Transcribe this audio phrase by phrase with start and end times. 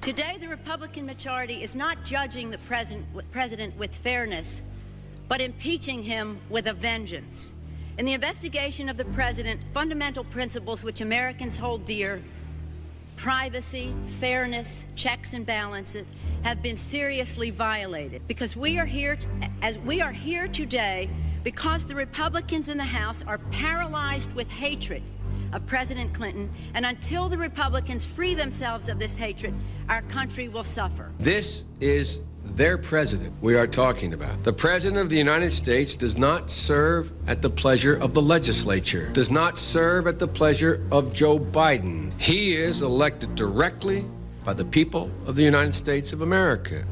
[0.00, 4.62] Today, the Republican majority is not judging the president, with fairness,
[5.28, 7.52] but impeaching him with a vengeance.
[7.98, 12.22] In the investigation of the president, fundamental principles which Americans hold dear
[13.16, 16.08] privacy, fairness, checks and balances
[16.44, 19.18] have been seriously violated because we are here
[19.60, 21.10] as we are here today
[21.44, 25.02] because the Republicans in the House are paralyzed with hatred
[25.52, 29.54] of President Clinton and until the Republicans free themselves of this hatred
[29.88, 31.10] our country will suffer.
[31.18, 34.42] This is their president we are talking about.
[34.44, 39.08] The president of the United States does not serve at the pleasure of the legislature,
[39.10, 42.12] does not serve at the pleasure of Joe Biden.
[42.18, 44.04] He is elected directly
[44.44, 46.84] by the people of the United States of America.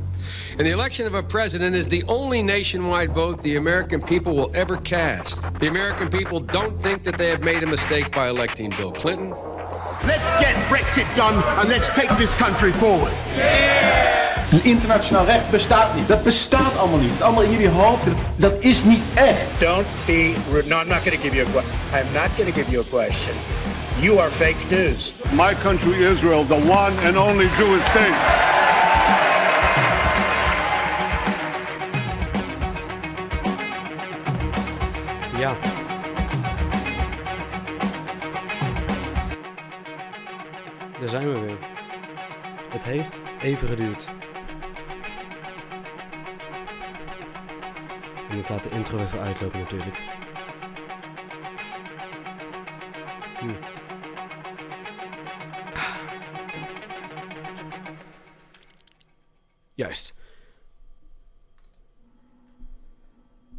[0.58, 4.50] And the election of a president is the only nationwide vote the American people will
[4.54, 5.42] ever cast.
[5.58, 9.30] The American people don't think that they have made a mistake by electing Bill Clinton.
[10.04, 13.12] Let's get Brexit done and let's take this country forward.
[14.50, 16.08] Een internationaal recht bestaat niet.
[16.08, 17.08] Dat bestaat allemaal niet.
[17.08, 18.04] Het is allemaal in jullie hoofd.
[18.04, 19.40] Dat, dat is niet echt.
[19.58, 20.68] Don't be rude.
[20.68, 21.74] No, I'm not going to give you a question.
[21.92, 23.34] I'm not going to give you a question.
[24.00, 25.12] You are fake news.
[25.32, 28.67] My country, Israel, the one and only Jewish state.
[35.38, 35.56] Ja.
[41.00, 41.58] Daar zijn we weer.
[42.68, 44.08] Het heeft even geduurd.
[48.28, 49.98] En ik laat de intro even uitlopen natuurlijk.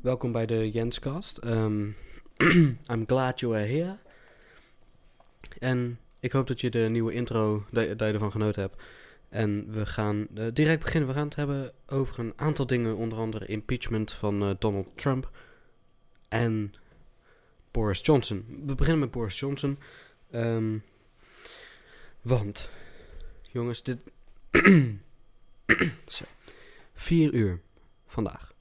[0.09, 1.39] Welkom bij de Jenscast.
[1.43, 1.95] Um,
[2.91, 3.97] I'm glad you are here.
[5.59, 8.81] En ik hoop dat je de nieuwe intro, dat je ervan genoten hebt.
[9.30, 11.09] En we gaan uh, direct beginnen.
[11.09, 12.95] We gaan het hebben over een aantal dingen.
[12.95, 15.31] Onder andere impeachment van uh, Donald Trump.
[16.27, 16.73] En
[17.71, 18.45] Boris Johnson.
[18.65, 19.80] We beginnen met Boris Johnson.
[20.31, 20.83] Um,
[22.21, 22.69] want,
[23.42, 23.98] jongens, dit...
[26.05, 26.25] Zo.
[26.93, 27.61] Vier uur
[28.08, 28.53] vandaag.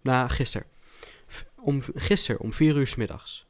[0.00, 0.76] Na gisteren.
[1.60, 3.46] Om, gisteren om vier uur s middags.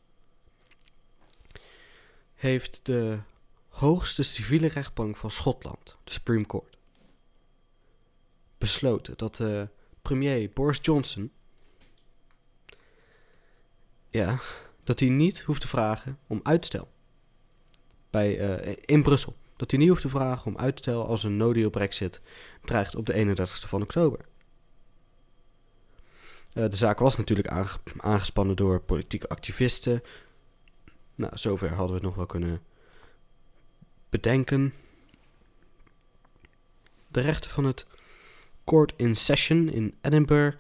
[2.35, 3.19] Heeft de
[3.69, 6.77] hoogste civiele rechtbank van Schotland, de Supreme Court,
[8.59, 9.69] besloten dat de
[10.03, 11.33] premier Boris Johnson.
[14.11, 14.41] Ja,
[14.85, 16.89] dat hij niet hoeft te vragen om uitstel.
[18.11, 19.37] Bij, uh, in Brussel.
[19.57, 22.21] Dat hij niet hoeft te vragen om uitstel als een no-deal Brexit
[22.65, 24.21] dreigt op de 31ste van oktober.
[26.59, 27.49] Uh, de zaak was natuurlijk
[27.97, 30.03] aangespannen door politieke activisten.
[31.15, 32.61] Nou, zover hadden we het nog wel kunnen
[34.11, 34.75] bedenken.
[37.09, 37.87] De rechter van het
[38.65, 40.59] Court in Session in Edinburgh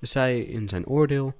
[0.00, 1.34] zei in zijn oordeel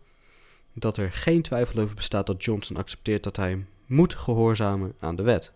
[0.72, 5.22] dat er geen twijfel over bestaat dat Johnson accepteert dat hij moet gehoorzamen aan de
[5.22, 5.52] wet.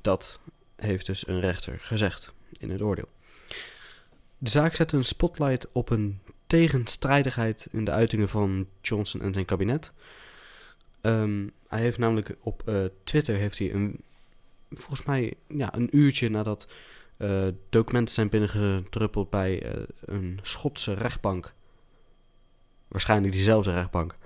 [0.00, 0.40] Dat
[0.76, 3.08] heeft dus een rechter gezegd in het oordeel.
[4.44, 9.44] De zaak zet een spotlight op een tegenstrijdigheid in de uitingen van Johnson en zijn
[9.44, 9.92] kabinet.
[11.00, 14.00] Um, hij heeft namelijk op uh, Twitter heeft hij een,
[14.70, 16.68] volgens mij ja, een uurtje nadat
[17.18, 21.54] uh, documenten zijn binnengedruppeld bij uh, een Schotse rechtbank,
[22.88, 24.16] waarschijnlijk diezelfde rechtbank,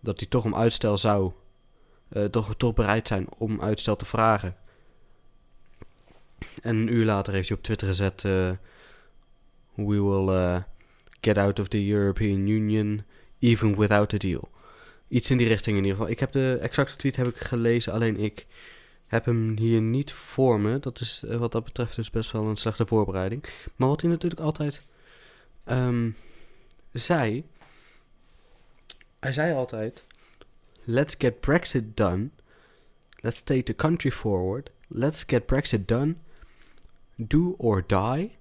[0.00, 1.32] dat hij toch om uitstel zou,
[2.30, 4.56] toch, toch bereid zijn om uitstel te vragen.
[6.62, 8.24] En een uur later heeft hij op Twitter gezet
[9.76, 10.58] we will uh,
[11.20, 13.04] get out of the European Union
[13.38, 14.48] even without a deal.
[15.08, 16.12] Iets in die richting in ieder geval.
[16.12, 18.46] Ik heb de exacte tweet heb ik gelezen, alleen ik
[19.06, 20.78] heb hem hier niet voor me.
[20.78, 23.44] Dat is eh, wat dat betreft dus best wel een slechte voorbereiding.
[23.76, 24.82] Maar wat hij natuurlijk altijd
[25.68, 26.16] um,
[26.92, 27.44] zei.
[29.18, 30.04] Hij zei altijd:
[30.84, 32.28] Let's get Brexit done.
[33.20, 34.70] Let's take the country forward.
[34.88, 36.14] Let's get Brexit done.
[37.14, 38.36] Do or die.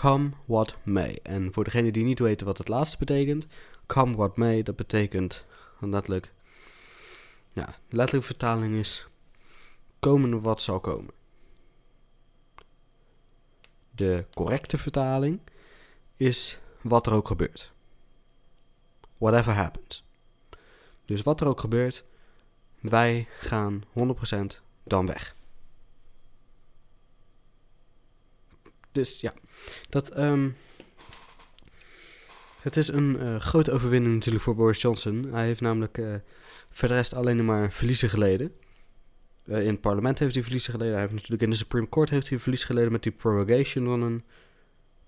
[0.00, 1.18] Come what may.
[1.22, 3.46] En voor degenen die niet weten wat het laatste betekent,
[3.86, 5.44] come what may, dat betekent
[5.80, 6.32] letterlijk,
[7.52, 9.06] ja, letterlijke vertaling is
[10.00, 11.14] komen wat zal komen.
[13.90, 15.40] De correcte vertaling
[16.16, 17.72] is wat er ook gebeurt.
[19.18, 20.04] Whatever happens.
[21.04, 22.04] Dus wat er ook gebeurt,
[22.80, 25.34] wij gaan 100% dan weg.
[28.94, 29.32] Dus ja,
[29.88, 30.18] dat.
[30.18, 30.56] Um,
[32.60, 35.24] het is een uh, grote overwinning natuurlijk voor Boris Johnson.
[35.32, 36.14] Hij heeft namelijk uh,
[36.70, 38.52] voor de alleen maar verliezen geleden.
[39.44, 40.92] Eh, in het parlement heeft hij verliezen geleden.
[40.92, 44.02] Hij heeft natuurlijk in de Supreme Court heeft hij verlies geleden met die prorogation van
[44.02, 44.24] een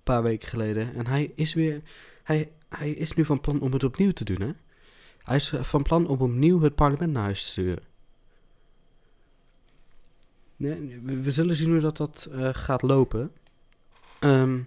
[0.02, 0.94] paar weken geleden.
[0.94, 1.82] En hij is weer.
[2.22, 4.50] Hij, hij is nu van plan om het opnieuw te doen, hè?
[5.22, 7.82] Hij is van plan om opnieuw het parlement naar huis te sturen.
[10.56, 13.32] Nee, we, zullen zien hoe dat, dat eh, gaat lopen.
[14.18, 14.58] Ehm,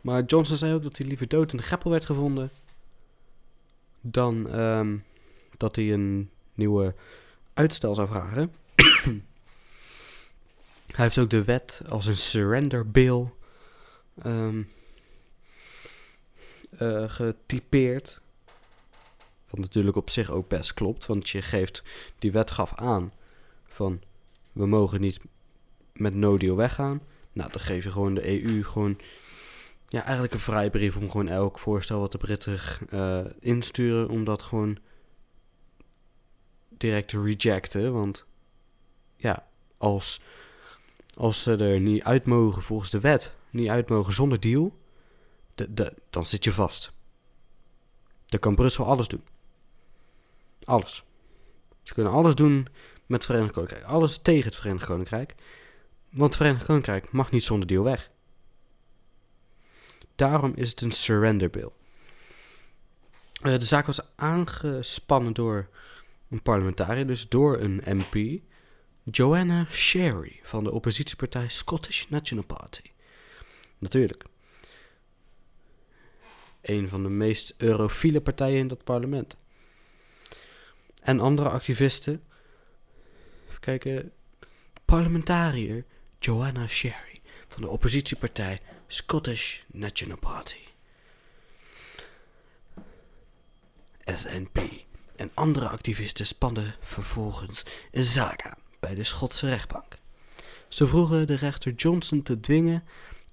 [0.00, 2.50] maar Johnson zei ook dat hij liever dood in de greppel werd gevonden.
[4.00, 4.96] dan ehm,
[5.56, 6.94] dat hij een nieuwe
[7.54, 8.52] uitstel zou vragen.
[10.86, 13.26] hij heeft ook de wet als een surrender bill
[14.22, 14.62] ehm,
[16.70, 18.20] eh, getypeerd.
[19.50, 21.82] Wat natuurlijk op zich ook best klopt, want je geeft,
[22.18, 23.12] die wet gaf aan
[23.66, 24.00] van
[24.52, 25.20] we mogen niet
[25.92, 27.00] met no deal weggaan.
[27.38, 28.98] Nou, dan geef je gewoon de EU gewoon
[29.86, 34.42] ja, eigenlijk een vrijbrief om gewoon elk voorstel wat de Britten eh, insturen, om dat
[34.42, 34.78] gewoon
[36.68, 37.92] direct te rejecten.
[37.92, 38.26] Want
[39.16, 40.20] ja, als,
[41.14, 44.78] als ze er niet uit mogen volgens de wet, niet uit mogen zonder deal,
[45.54, 46.92] de, de, dan zit je vast.
[48.26, 49.24] Dan kan Brussel alles doen.
[50.64, 51.04] Alles.
[51.82, 52.68] Ze kunnen alles doen
[53.06, 53.84] met het Verenigd Koninkrijk.
[53.84, 55.34] Alles tegen het Verenigd Koninkrijk.
[56.10, 58.10] Want Verenigd Koninkrijk mag niet zonder deal weg.
[60.16, 61.70] Daarom is het een surrender bill.
[63.42, 65.68] Uh, de zaak was aangespannen door
[66.30, 68.42] een parlementariër, dus door een MP,
[69.02, 72.82] Joanna Sherry van de oppositiepartij Scottish National Party.
[73.78, 74.24] Natuurlijk.
[76.60, 79.36] Een van de meest eurofiele partijen in dat parlement.
[81.02, 82.22] En andere activisten.
[83.48, 84.12] Even kijken.
[84.84, 85.84] Parlementariër
[86.18, 90.56] Joanna Sherry van de oppositiepartij Scottish National Party.
[94.04, 94.58] SNP
[95.16, 97.62] en andere activisten spannen vervolgens
[97.92, 99.98] een zaak aan bij de Schotse rechtbank.
[100.68, 102.84] Ze vroegen de rechter Johnson te dwingen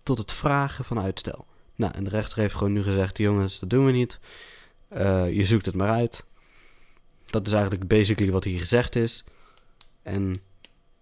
[0.04, 1.46] tot het vragen van uitstel.
[1.76, 4.20] Nou, en de rechter heeft gewoon nu gezegd: jongens, dat doen we niet.
[4.94, 6.26] Uh, je zoekt het maar uit.
[7.26, 9.24] Dat is eigenlijk basically wat hier gezegd is.
[10.02, 10.36] En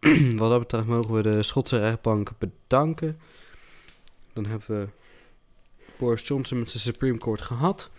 [0.40, 3.20] wat dat betreft mogen we de Schotse rechtbank bedanken.
[4.34, 4.88] Dan hebben we
[5.98, 7.90] Boris Johnson met zijn Supreme Court gehad.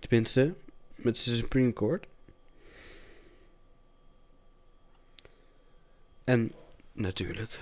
[0.00, 0.54] Tenminste,
[0.94, 2.06] met zijn Supreme Court.
[6.24, 6.52] En
[6.92, 7.60] natuurlijk,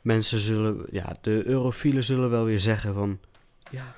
[0.00, 3.20] mensen zullen, ja, de eurofielen zullen wel weer zeggen van,
[3.70, 3.96] ja,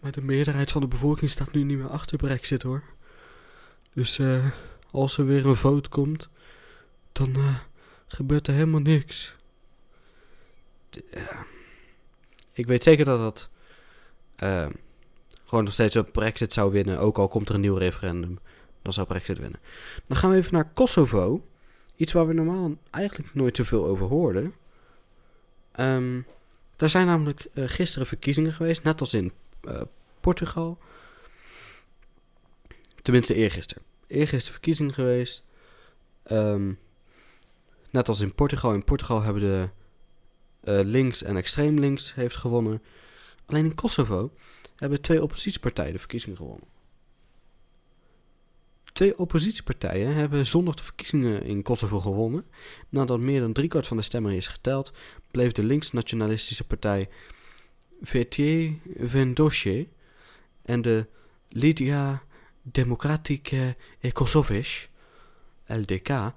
[0.00, 2.82] maar de meerderheid van de bevolking staat nu niet meer achter Brexit hoor.
[3.92, 4.50] Dus uh,
[4.92, 6.28] als er weer een vote komt,
[7.12, 7.56] dan uh,
[8.06, 9.34] gebeurt er helemaal niks.
[12.52, 13.50] Ik weet zeker dat dat
[14.42, 14.66] uh,
[15.44, 16.98] gewoon nog steeds op Brexit zou winnen.
[16.98, 18.38] Ook al komt er een nieuw referendum,
[18.82, 19.60] dan zou Brexit winnen.
[20.06, 21.44] Dan gaan we even naar Kosovo.
[21.96, 24.54] Iets waar we normaal eigenlijk nooit zoveel over hoorden.
[25.76, 26.26] Um,
[26.76, 29.32] er zijn namelijk uh, gisteren verkiezingen geweest, net als in
[29.62, 29.82] uh,
[30.20, 30.78] Portugal.
[33.02, 33.82] Tenminste, eergisteren.
[34.10, 35.44] Eergisteren verkiezingen geweest.
[36.30, 36.78] Um,
[37.90, 38.74] net als in Portugal.
[38.74, 39.68] In Portugal hebben de
[40.64, 42.82] uh, links en extreem links heeft gewonnen.
[43.46, 44.32] Alleen in Kosovo
[44.76, 46.68] hebben twee oppositiepartijen de verkiezingen gewonnen.
[48.92, 52.44] Twee oppositiepartijen hebben zondag de verkiezingen in Kosovo gewonnen.
[52.88, 54.92] Nadat meer dan driekwart van de stemmen is geteld,
[55.30, 57.08] bleef de links-nationalistische partij
[58.02, 58.36] VT
[58.96, 59.88] Vendosje
[60.62, 61.06] en de
[61.48, 62.22] Lydia
[62.62, 63.76] Democratische
[64.12, 64.88] Kosovisch,
[65.66, 66.32] LDK,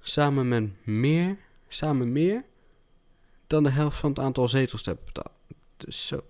[0.00, 1.36] samen met meer,
[1.68, 2.44] samen meer
[3.46, 5.34] dan de helft van het aantal zetels te hebben betaald.
[5.76, 6.24] Dus zo.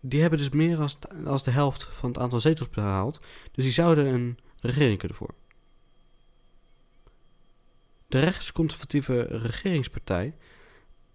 [0.00, 3.20] Die hebben dus meer als, als de helft van het aantal zetels behaald.
[3.52, 5.36] Dus die zouden een regering kunnen vormen.
[8.06, 10.34] De rechtsconservatieve regeringspartij,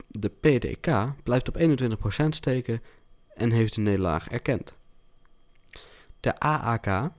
[0.08, 2.82] de PDK, blijft op 21% steken
[3.36, 4.74] en heeft de nederlaag erkend.
[6.20, 7.12] De AAK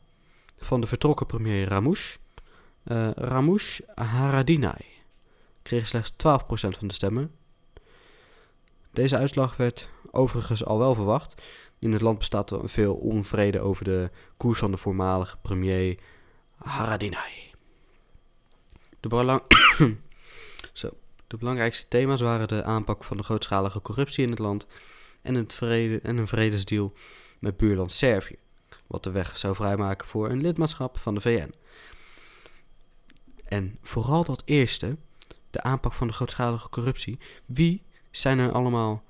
[0.61, 2.19] van de vertrokken premier Ramouche,
[2.85, 4.87] uh, Ramouche Haradinaj,
[5.63, 6.15] kreeg slechts 12%
[6.79, 7.35] van de stemmen.
[8.93, 11.43] Deze uitslag werd overigens al wel verwacht.
[11.79, 15.99] In het land bestaat veel onvrede over de koers van de voormalige premier
[16.57, 17.53] Haradinaj.
[19.01, 19.09] De,
[21.27, 24.67] de belangrijkste thema's waren de aanpak van de grootschalige corruptie in het land
[25.23, 26.93] en, het vrede en een vredesdeal
[27.39, 28.39] met buurland Servië,
[28.91, 31.55] wat de weg zou vrijmaken voor een lidmaatschap van de VN.
[33.45, 34.97] En vooral dat eerste,
[35.51, 37.19] de aanpak van de grootschalige corruptie.
[37.47, 39.03] Wie zijn er allemaal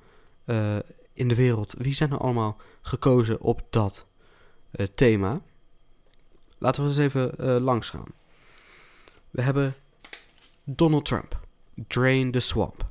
[0.46, 0.78] uh,
[1.12, 4.06] in de wereld, wie zijn er allemaal gekozen op dat
[4.72, 5.40] uh, thema?
[6.58, 8.12] Laten we eens even uh, langs gaan.
[9.30, 9.74] We hebben
[10.64, 11.40] Donald Trump.
[11.74, 12.86] Drain the swamp.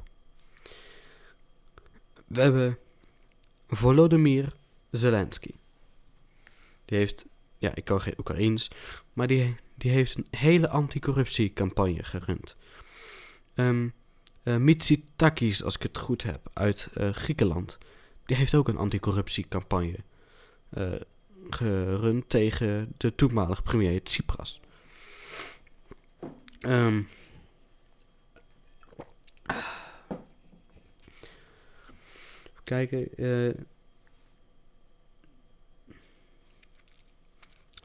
[2.28, 2.78] We hebben
[3.68, 4.54] Volodymyr
[4.92, 5.59] Zelensky.
[6.90, 7.26] Die heeft,
[7.58, 8.72] ja, ik kan geen Oekraïens,
[9.14, 12.56] maar die, die heeft een hele anticorruptiecampagne gerund.
[13.56, 13.94] Um,
[14.44, 14.80] uh,
[15.64, 17.78] als ik het goed heb, uit uh, Griekenland.
[18.26, 19.96] Die heeft ook een anticorruptiecampagne
[20.78, 20.94] uh,
[21.50, 24.62] gerund tegen de toenmalige premier Tsipras.
[26.60, 27.08] Um,
[32.64, 33.10] kijken.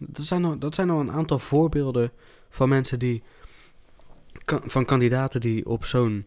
[0.08, 2.12] Dat, zijn nog, dat zijn nog een aantal voorbeelden
[2.50, 3.22] van mensen die.
[4.46, 6.26] van kandidaten die op zo'n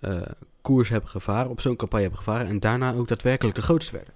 [0.00, 0.22] uh,
[0.62, 2.46] koers hebben gevaren, op zo'n campagne hebben gevaren.
[2.46, 4.14] en daarna ook daadwerkelijk de grootste werden.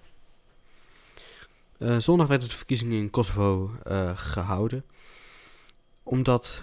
[1.79, 3.71] Uh, zondag werd de verkiezing in Kosovo
[4.15, 4.85] gehouden.
[6.03, 6.61] Omdat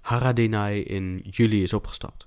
[0.00, 2.26] Haradinaj in juli is opgestapt.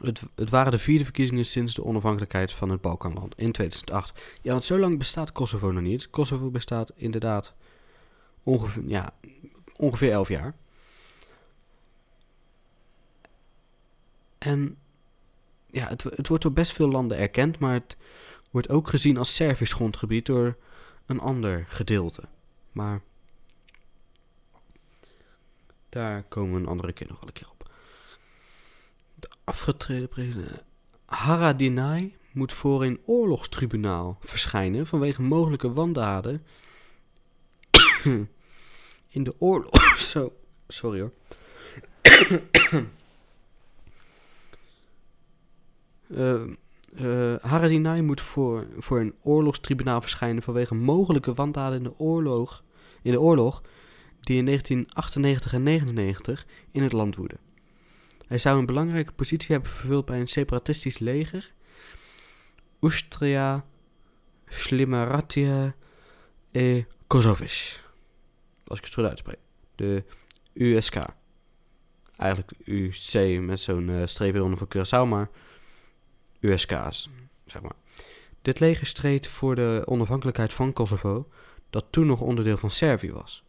[0.00, 4.20] Het, het, waren de vierde verkiezingen sinds de onafhankelijkheid van het Balkanland in 2008.
[4.42, 6.10] Ja, want zo lang bestaat Kosovo nog niet.
[6.10, 7.54] Kosovo bestaat inderdaad
[8.42, 9.14] ongeveer, ja,
[9.76, 10.54] ongeveer 11 jaar.
[14.38, 14.76] En
[15.66, 17.96] ja, het, het wordt door best veel landen erkend, maar het
[18.50, 20.56] wordt ook gezien als Servisch grondgebied door
[21.06, 22.22] een ander gedeelte.
[22.72, 23.00] Maar
[25.88, 27.51] daar komen we een andere keer nog wel een keer op.
[29.22, 30.62] De afgetreden president
[31.04, 36.46] Haradinaj moet voor een oorlogstribunaal verschijnen vanwege mogelijke wandaden
[39.16, 39.98] in de oorlog.
[40.12, 40.32] Zo,
[40.68, 41.12] sorry hoor.
[46.06, 46.42] uh,
[47.00, 52.62] uh, Haradinaj moet voor, voor een oorlogstribunaal verschijnen vanwege mogelijke wandaden in de oorlog,
[53.02, 53.62] in de oorlog
[54.20, 57.36] die in 1998 en 1999 in het land woedde.
[58.32, 61.52] Hij zou een belangrijke positie hebben vervuld bij een separatistisch leger,
[62.80, 63.64] Ustria,
[64.46, 65.74] Slimaratia
[66.50, 67.82] e Kosovic.
[68.66, 69.38] Als ik het goed uitspreek.
[69.74, 70.04] De
[70.52, 70.96] USK.
[72.16, 75.30] Eigenlijk UC met zo'n uh, streep eronder van Curaçao, maar
[76.40, 77.10] USK's,
[77.46, 77.76] zeg maar.
[78.42, 81.28] Dit leger streed voor de onafhankelijkheid van Kosovo,
[81.70, 83.44] dat toen nog onderdeel van Servië was.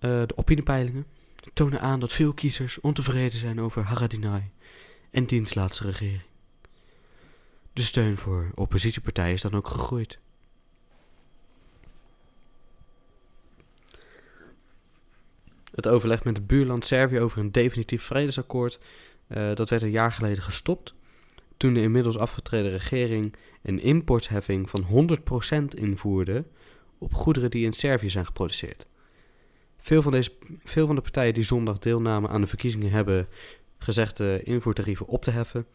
[0.00, 1.06] Uh, de opiniepeilingen
[1.52, 4.50] tonen aan dat veel kiezers ontevreden zijn over Haradinaj
[5.10, 6.22] en diens laatste regering.
[7.72, 10.18] De steun voor oppositiepartijen is dan ook gegroeid.
[15.74, 18.78] Het overleg met het buurland Servië over een definitief vredesakkoord,
[19.28, 20.94] uh, dat werd een jaar geleden gestopt.
[21.56, 26.44] Toen de inmiddels afgetreden regering een importheffing van 100% invoerde
[26.98, 28.86] op goederen die in Servië zijn geproduceerd.
[29.80, 30.32] Veel van, deze,
[30.64, 33.28] veel van de partijen die zondag deelnamen aan de verkiezingen hebben
[33.78, 35.66] gezegd de invoertarieven op te heffen.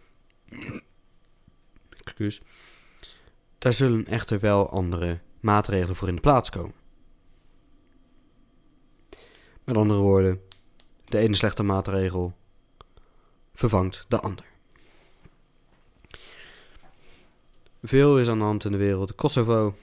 [1.89, 2.41] Excuus.
[3.57, 6.73] Daar zullen echter wel andere maatregelen voor in de plaats komen.
[9.63, 10.41] Met andere woorden,
[11.03, 12.35] de ene slechte maatregel
[13.53, 14.45] vervangt de ander.
[17.83, 19.15] Veel is aan de hand in de wereld.
[19.15, 19.75] Kosovo.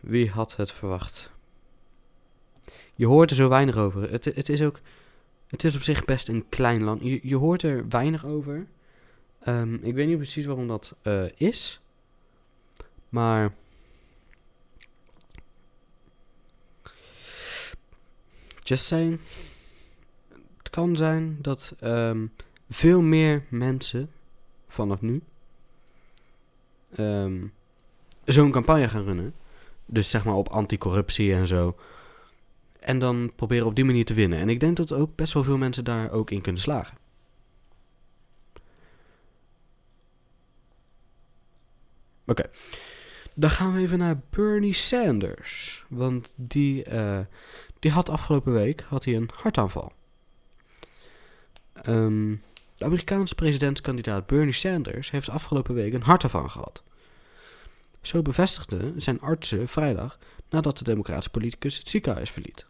[0.00, 1.30] Wie had het verwacht?
[3.00, 4.10] Je hoort er zo weinig over.
[4.10, 4.80] Het, het is ook.
[5.46, 7.02] Het is op zich best een klein land.
[7.22, 8.66] Je, hoort er weinig over.
[9.46, 11.80] Um, ik weet niet precies waarom dat uh, is.
[13.08, 13.52] Maar.
[18.62, 19.20] Just saying.
[20.56, 22.32] Het kan zijn dat um,
[22.70, 24.10] veel meer mensen
[24.68, 25.22] vanaf nu.
[26.98, 27.52] Um,
[28.24, 29.34] zo'n campagne gaan runnen.
[29.86, 31.76] Dus zeg maar op anticorruptie en zo.
[32.80, 34.38] En dan proberen op die manier te winnen.
[34.38, 36.96] En ik denk dat ook best wel veel mensen daar ook in kunnen slagen.
[42.26, 42.50] Oké.
[43.34, 45.84] Dan gaan we even naar Bernie Sanders.
[45.88, 47.20] Want die, uh,
[47.78, 49.92] die had afgelopen week had hij een hartaanval.
[51.86, 52.42] Um,
[52.76, 56.82] de Amerikaanse presidentskandidaat Bernie Sanders heeft afgelopen week een hartaanval gehad.
[58.02, 60.18] Zo bevestigden zijn artsen vrijdag
[60.48, 62.66] nadat de democratische politicus het ziekenhuis verliet.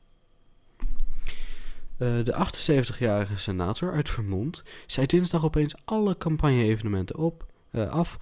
[2.00, 8.19] Uh, de 78-jarige senator uit Vermont zei dinsdag opeens alle campagne-evenementen op, uh, af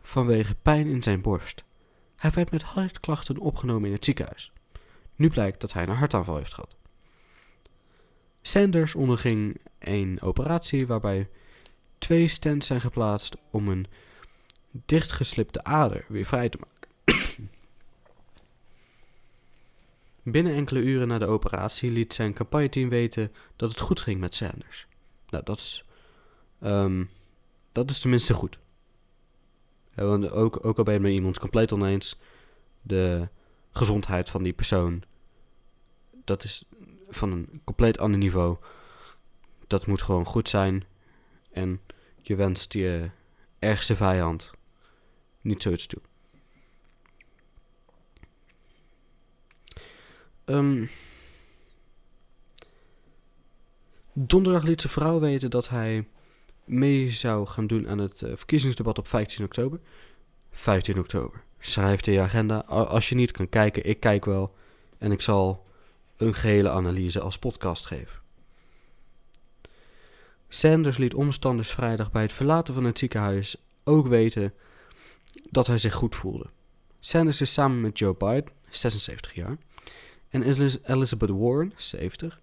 [0.00, 1.64] vanwege pijn in zijn borst.
[2.16, 4.52] Hij werd met hartklachten opgenomen in het ziekenhuis.
[5.14, 6.76] Nu blijkt dat hij een hartaanval heeft gehad.
[8.42, 11.28] Sanders onderging een operatie waarbij
[11.98, 13.86] twee stents zijn geplaatst om een
[14.70, 16.77] dichtgeslipte ader weer vrij te maken.
[20.30, 24.34] Binnen enkele uren na de operatie liet zijn campagneteam weten dat het goed ging met
[24.34, 24.86] Sanders.
[25.28, 25.84] Nou, dat is,
[26.60, 27.04] ehm,
[27.72, 28.58] dat is tenminste goed.
[29.96, 32.18] Ook, ook al ben je met iemand compleet oneens,
[32.82, 33.28] de
[33.70, 35.02] gezondheid van die persoon,
[36.24, 36.64] dat is
[37.08, 38.56] van een compleet ander niveau.
[39.66, 40.84] Dat moet gewoon goed zijn.
[41.50, 41.80] En
[42.22, 43.10] je wenst je
[43.58, 44.50] ergste vijand
[45.40, 46.00] niet zoiets toe.
[50.48, 50.86] Ehm,
[54.12, 56.06] donderdag liet zijn vrouw weten dat hij
[56.64, 59.80] mee zou gaan doen aan het eh, verkiezingsdebat op 15 oktober.
[60.50, 61.42] 15 oktober.
[61.60, 62.58] Schrijf in je agenda.
[62.68, 64.54] Als je niet kan kijken, ik kijk wel.
[64.98, 65.66] En ik zal
[66.16, 68.20] een gehele analyse als podcast geven.
[70.48, 74.54] Sanders liet omstanders vrijdag bij het verlaten van het ziekenhuis ook weten
[75.50, 76.46] dat hij zich goed voelde.
[77.00, 79.58] Sanders is samen met Joe Biden, 76 jaar,
[80.28, 80.42] en
[80.82, 82.40] Elizabeth Warren, 70,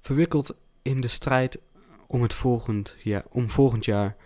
[0.00, 1.58] verwikkeld in de strijd
[2.06, 4.16] om, het volgend jaar, om volgend jaar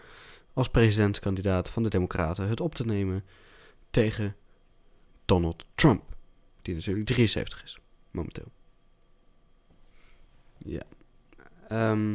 [0.53, 3.25] als presidentskandidaat van de Democraten het op te nemen
[3.91, 4.37] tegen
[5.25, 6.03] Donald Trump,
[6.63, 7.79] die natuurlijk 73 is
[8.11, 8.53] momenteel.
[10.59, 10.83] Ja.
[11.69, 12.09] Ehm,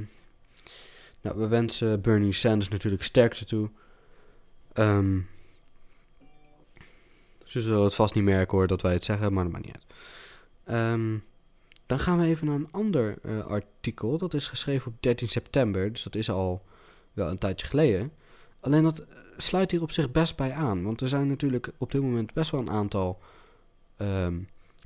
[1.22, 3.70] nou, we wensen Bernie Sanders natuurlijk sterkte toe.
[4.74, 5.20] Ehm,
[7.44, 9.76] ze zullen het vast niet merken hoor dat wij het zeggen, maar dat maakt niet
[9.76, 9.86] uit.
[10.64, 11.18] Ehm,
[11.86, 14.18] dan gaan we even naar een ander eh, artikel.
[14.18, 16.66] Dat is geschreven op 13 september, dus dat is al
[17.14, 18.12] wel een tijdje geleden.
[18.60, 19.06] Alleen dat eh,
[19.38, 20.84] sluit hier op zich best bij aan.
[20.84, 23.20] Want er zijn natuurlijk op dit moment best wel een aantal
[23.98, 24.40] ehm,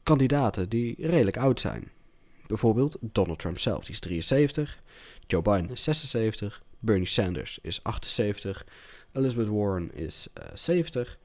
[0.03, 1.91] kandidaten die redelijk oud zijn.
[2.47, 4.79] Bijvoorbeeld Donald Trump zelf, die is 73.
[5.27, 6.63] Joe Biden is 76.
[6.79, 8.65] Bernie Sanders is 78.
[9.11, 11.17] Elizabeth Warren is eh 70.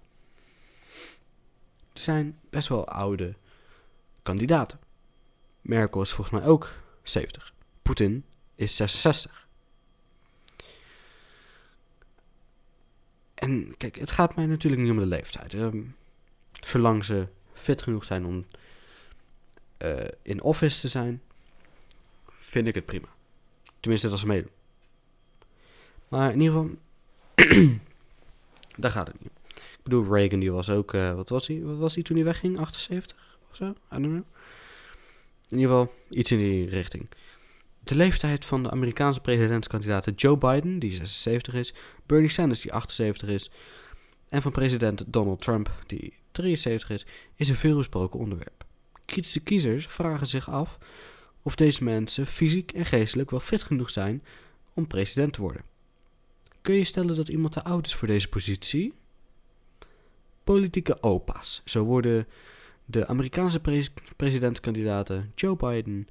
[1.93, 3.35] Er zijn best wel oude
[4.23, 4.79] kandidaten.
[5.61, 7.53] Merkel is volgens mij ook 70.
[7.83, 9.47] Poetin is 66.
[13.35, 15.55] En kijk, het gaat mij natuurlijk niet om de leeftijd.
[15.55, 15.83] Ehm,
[16.53, 18.45] zolang ze fit genoeg zijn om
[19.77, 21.23] eh, in office te zijn,
[22.27, 23.09] vind ik het prima.
[23.81, 24.51] Tenminste, dat ze meedoen.
[26.09, 26.77] Maar in ieder geval,
[28.77, 29.33] daar gaat het niet.
[29.55, 31.63] Ik bedoel, Reagan die was ook, eh, wat was hij?
[31.63, 32.59] Wat was hij toen hij wegging?
[32.59, 33.65] 78 of zo?
[33.69, 34.25] I don't know.
[35.49, 37.09] In ieder geval, iets in die richting.
[37.85, 41.75] De leeftijd van de Amerikaanse presidentskandidaten Joe Biden, die 76 is,
[42.07, 43.51] Bernie Sanders, die 78 is,
[44.29, 48.65] en van president Donald Trump, die 73 is, is een veelbesproken onderwerp.
[49.05, 50.79] Kritische kiezers vragen zich af
[51.43, 54.23] of deze mensen fysiek en geestelijk wel fit genoeg zijn
[54.75, 55.63] om president te worden.
[56.63, 58.95] Kun je stellen dat iemand te oud is voor deze positie?
[60.45, 61.63] Politieke opa's.
[61.65, 62.27] Zo worden
[62.85, 66.09] de Amerikaanse pres- presidentskandidaten Joe Biden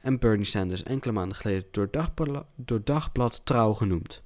[0.00, 4.22] en Bernie Sanders enkele maanden geleden door, dagbla- door Dagblad Trouw genoemd.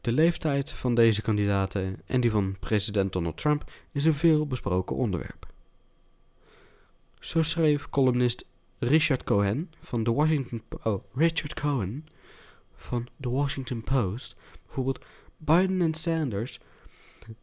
[0.00, 4.96] De leeftijd van deze kandidaten en die van president Donald Trump is een veel besproken
[4.96, 5.46] onderwerp.
[7.20, 8.44] Zo schreef columnist
[8.78, 12.06] Richard Cohen van de Washington oh, Richard Cohen
[12.76, 15.04] van The Washington Post bijvoorbeeld
[15.36, 16.60] Biden en Sanders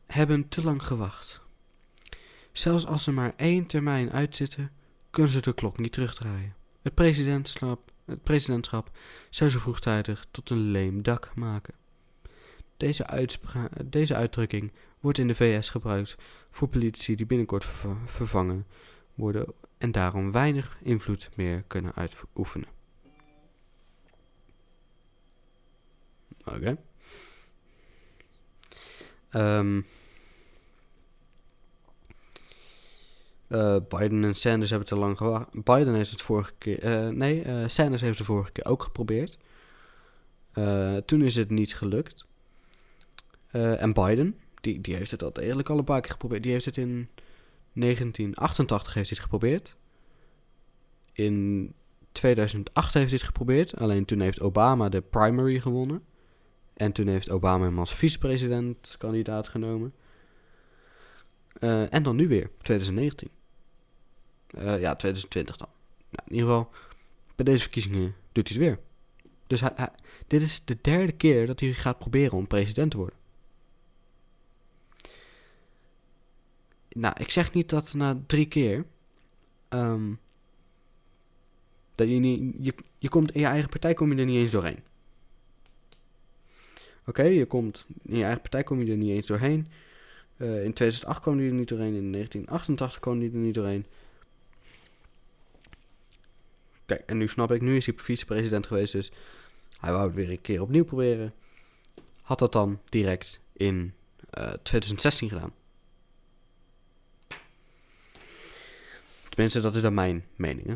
[0.06, 1.42] hebben te lang gewacht.
[2.60, 4.72] Zelfs als ze maar één termijn uitzitten,
[5.10, 6.56] kunnen ze de klok niet terugdraaien.
[6.82, 8.92] Het presidentschap, het presidentschap
[9.30, 11.74] zou ze vroegtijdig tot een leem dak maken.
[12.78, 13.30] Deze,
[13.86, 16.16] deze uitdrukking wordt in de VS gebruikt
[16.52, 18.66] voor politici die binnenkort verva- vervangen
[19.14, 22.68] worden en daarom weinig invloed meer kunnen uitoefenen.
[26.46, 26.78] Oké.
[29.30, 29.82] Ehm,
[33.50, 35.64] eh, Biden en Sanders hebben te lang gewacht.
[35.64, 36.80] Biden heeft het vorige keer.
[36.80, 39.38] eh, nee, eh, Sanders heeft het vorige keer ook geprobeerd.
[41.06, 42.26] Toen is het niet gelukt.
[43.52, 46.44] En Biden, die, die heeft het al eigenlijk al een paar keer geprobeerd.
[46.44, 47.10] Die heeft het in
[47.74, 49.76] 1988 heeft het geprobeerd.
[51.14, 51.74] In
[52.12, 53.76] 2008 heeft het geprobeerd.
[53.76, 56.04] Alleen toen heeft Obama de primary gewonnen.
[56.74, 59.94] En toen heeft Obama hem als vicepresident kandidaat genomen.
[61.90, 63.30] En dan nu weer, 2019.
[64.50, 65.68] Eh, ja, 2020 dan.
[66.10, 66.72] Nou, in ieder geval,
[67.36, 68.80] bij deze verkiezingen doet hij het weer.
[69.48, 69.90] Dus hij,
[70.28, 73.18] dit is de derde keer dat hij gaat proberen om president te worden.
[76.90, 78.86] Nou, ik zeg niet dat na drie keer.
[79.70, 80.14] ehm,
[81.96, 82.56] dat je niet.
[82.60, 84.80] Je, je komt in je eigen partij kom je er niet eens doorheen.
[87.06, 89.68] Oké, je komt in je eigen partij kom je er niet eens doorheen.
[90.38, 91.96] Eh, in 2008 kwam hij er niet doorheen.
[91.96, 93.86] In 1988 kwam hij er niet doorheen.
[96.90, 99.12] Kijk, en nu snap ik, nu is hij vicepresident geweest, dus
[99.80, 101.34] hij wou het weer een keer opnieuw proberen.
[102.22, 103.94] Had dat dan direct in
[104.30, 105.54] eh 2016 gedaan.
[109.30, 110.68] Tenminste, dat is dan mijn mening.
[110.68, 110.76] Hè?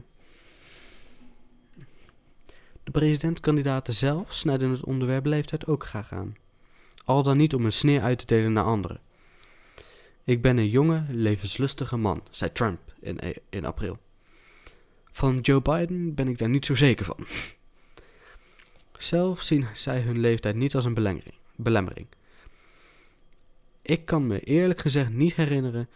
[2.83, 6.35] De presidentskandidaten zelf snijden het onderwerp leeftijd ook graag aan.
[7.03, 8.99] Al dan niet om een sneer uit te delen naar anderen.
[10.23, 13.99] Ik ben een jonge, levenslustige man, zei Trump in, in april.
[15.15, 17.27] Van Joe Biden ben ik daar niet zo zeker van.
[18.97, 21.19] Zelf zien zij hun leeftijd niet als een
[21.55, 22.07] belemmering.
[23.81, 25.89] Ik kan me eerlijk gezegd niet herinneren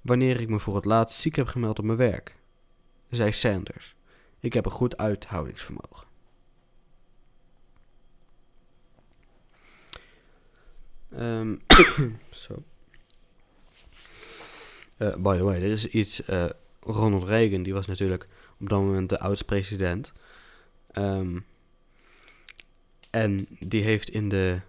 [0.00, 2.36] wanneer ik me voor het laatst ziek heb gemeld op mijn werk,
[3.10, 3.94] zei Sanders.
[4.40, 6.06] Ik heb een goed uithoudingsvermogen.
[14.96, 16.24] Eh, by the way, er is iets.
[16.24, 16.44] eh,
[16.80, 18.28] Ronald Reagan, die was natuurlijk
[18.62, 20.12] op dat moment de oudste-president.
[20.90, 21.40] Ehm,
[23.10, 24.60] en die heeft in de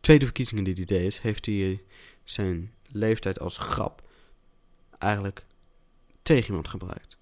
[0.00, 1.82] tweede verkiezingen die hij deed, heeft hij
[2.24, 4.02] zijn leeftijd als grap
[4.98, 5.44] eigenlijk
[6.22, 7.16] tegen iemand gebruikt.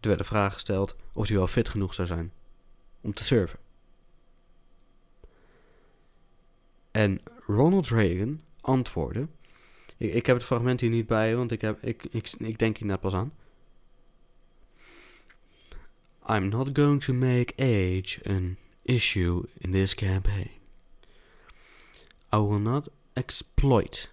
[0.00, 2.32] Er werd de vraag gesteld of hij wel fit genoeg zou zijn
[3.00, 3.58] om te surfen.
[6.90, 9.26] En Ronald Reagan antwoordde.
[9.96, 12.88] Ik, heb het fragment hier niet bij, want ik, heb, ik, ik, ik denk hier
[12.88, 13.32] net pas aan.
[16.28, 20.50] I'm not going to make age an issue in this campaign.
[22.32, 24.10] I will not exploit,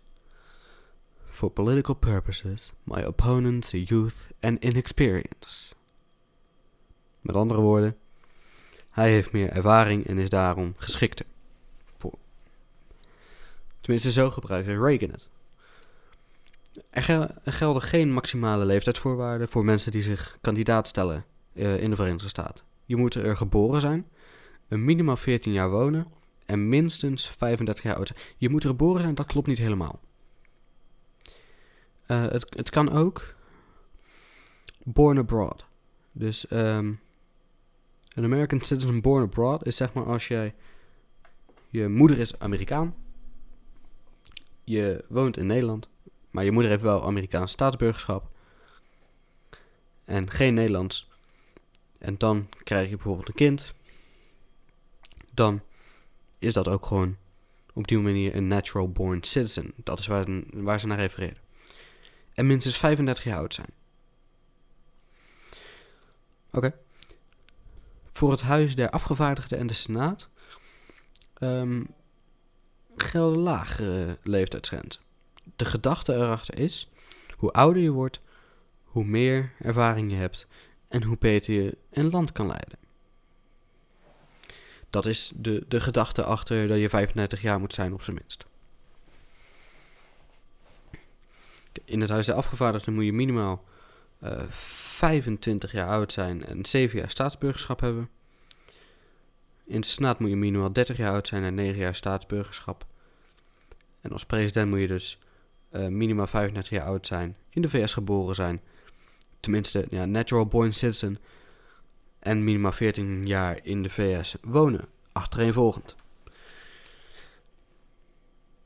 [1.30, 5.74] for political purposes, my opponent's youth and inexperience.
[7.22, 7.98] Met andere woorden,
[8.90, 11.26] hij heeft meer ervaring en is daarom geschikter.
[13.82, 15.30] Tenminste, zo gebruikte Reagan het.
[16.90, 22.28] Er gelden geen maximale leeftijdsvoorwaarden voor mensen die zich kandidaat stellen eh, in de Verenigde
[22.28, 22.64] Staten.
[22.86, 24.08] Je moet er geboren zijn,
[24.68, 26.08] een minimaal 14 jaar wonen
[26.46, 28.20] en minstens 35 jaar oud zijn.
[28.38, 30.00] Je moet er geboren zijn, dat klopt niet helemaal.
[32.06, 33.34] Eh, het, het kan ook
[34.84, 35.66] born abroad.
[36.12, 36.92] Dus ehm
[38.14, 40.56] een American citizen born abroad is zeg maar als jij...
[41.70, 42.96] Je moeder is Amerikaan.
[44.64, 45.90] Je woont in Nederland.
[46.32, 48.30] Maar je moeder heeft wel Amerikaans staatsburgerschap.
[50.06, 51.12] En geen Nederlands.
[52.04, 53.74] En dan krijg je bijvoorbeeld een kind.
[55.32, 55.62] Dan
[56.40, 57.18] is dat ook gewoon
[57.74, 59.74] op die manier een natural born citizen.
[59.76, 61.38] Dat is waar, waar ze naar refereren.
[62.34, 63.70] En minstens 35 jaar oud zijn.
[66.52, 66.74] Oké.
[68.14, 70.30] Voor het Huis der Afgevaardigden en de Senaat
[71.34, 71.84] ehm,
[72.96, 75.02] gelden lagere leeftijdsgrenzen.
[75.56, 76.90] De gedachte erachter is,
[77.38, 78.22] hoe ouder je wordt,
[78.84, 80.48] hoe meer ervaring je hebt
[80.94, 82.78] en hoe beter je een land kan leiden.
[84.90, 88.46] Dat is de, de gedachte achter dat je 35 jaar moet zijn op zijn minst.
[91.86, 93.64] In het Huis der Afgevaardigden moet je minimaal
[94.20, 98.10] eh 25 jaar oud zijn en 7 jaar staatsburgerschap hebben.
[99.64, 102.86] In de Senaat moet je minimaal 30 jaar oud zijn en 9 jaar staatsburgerschap.
[104.02, 105.20] En als president moet je dus
[105.70, 108.62] eh, minimaal 35 jaar oud zijn, in de VS geboren zijn,
[109.44, 111.18] tenminste ja, natural born citizen,
[112.20, 115.96] en minimaal 14 jaar in de VS wonen, achtereenvolgend.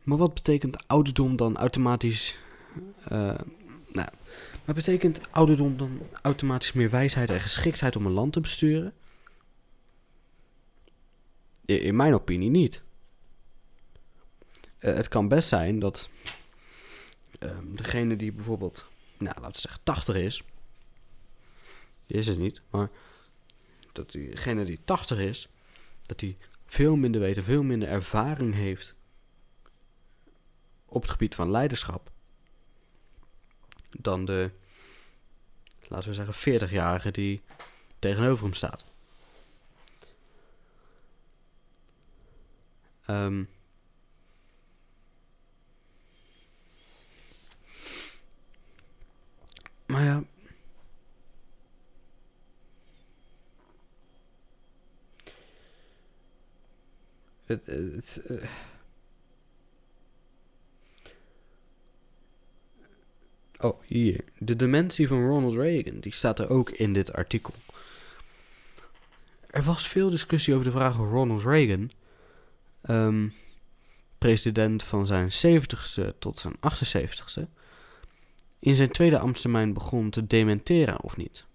[0.03, 2.37] Maar wat betekent ouderdom dan automatisch?
[3.03, 3.39] eh,
[3.87, 4.09] nou,
[4.65, 8.93] maar betekent ouderdom dan automatisch meer wijsheid en geschiktheid om een land te besturen?
[11.65, 12.81] In mijn opinie niet.
[14.77, 16.09] Eh, het kan best zijn dat
[17.39, 18.85] ehm, degene die bijvoorbeeld,
[19.17, 20.43] nou laten we zeggen 80 is,
[22.07, 22.89] is het niet, maar
[23.91, 25.49] dat diegene die 80 is,
[26.05, 28.95] dat die veel minder weet veel minder ervaring heeft
[30.85, 32.11] op het gebied van leiderschap
[33.99, 34.51] dan de,
[35.87, 37.41] laten we zeggen, 40-jarige die
[37.99, 38.85] tegenover hem staat.
[43.05, 43.43] Ehm,
[49.85, 50.23] maar ja.
[57.47, 58.49] Het, eh.
[63.59, 64.23] Oh, hier.
[64.37, 67.53] De dementie van Ronald Reagan, die staat er ook in dit artikel.
[69.47, 71.91] Er was veel discussie over de vraag of Ronald Reagan,
[72.81, 73.27] ehm,
[74.17, 77.47] president van zijn 70ste tot zijn 78ste,
[78.59, 81.45] in zijn tweede ambtstermijn begon te dementeren of niet.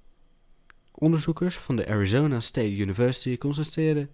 [0.91, 4.11] Onderzoekers van de Arizona State University constateerden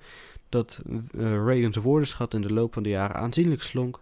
[0.48, 0.80] dat
[1.12, 4.00] uh, woordenschat in de loop van de jaren aanzienlijk slonk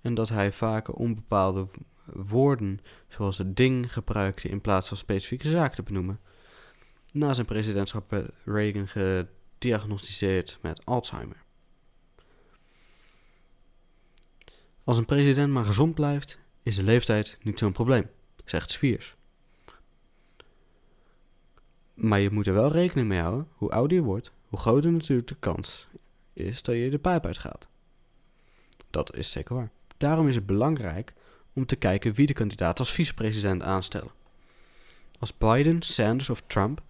[0.00, 1.66] en dat hij vaker onbepaalde
[2.04, 6.20] woorden zoals het ding gebruikte in plaats van specifieke zaken te benoemen.
[7.12, 11.44] Na zijn presidentschap werd Reagan gediagnosticeerd met Alzheimer.
[14.84, 18.10] Als een president maar gezond blijft, is de leeftijd niet zo'n probleem,
[18.44, 19.16] zegt Sviers.
[21.94, 25.28] Maar je moet er wel rekening mee houden, hoe ouder je wordt, hoe groter natuurlijk
[25.28, 25.86] de kans
[26.32, 27.68] is dat je de pijp uitgaat.
[28.90, 29.70] Dat is zeker waar.
[29.96, 31.12] Daarom is het belangrijk
[31.52, 34.10] om te kijken wie de kandidaat als vicepresident aanstellen.
[35.18, 36.82] Als Biden, Sanders of Trump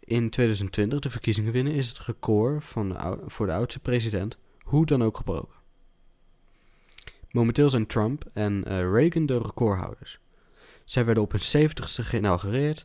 [0.00, 5.02] in 2020 de verkiezingen winnen, is het record van voor de oudste president hoe dan
[5.02, 5.56] ook gebroken.
[7.30, 10.18] Momenteel zijn Trump en uh, Reagan de recordhouders.
[10.84, 12.84] Zij werden op hun 70ste geïnaugureerd.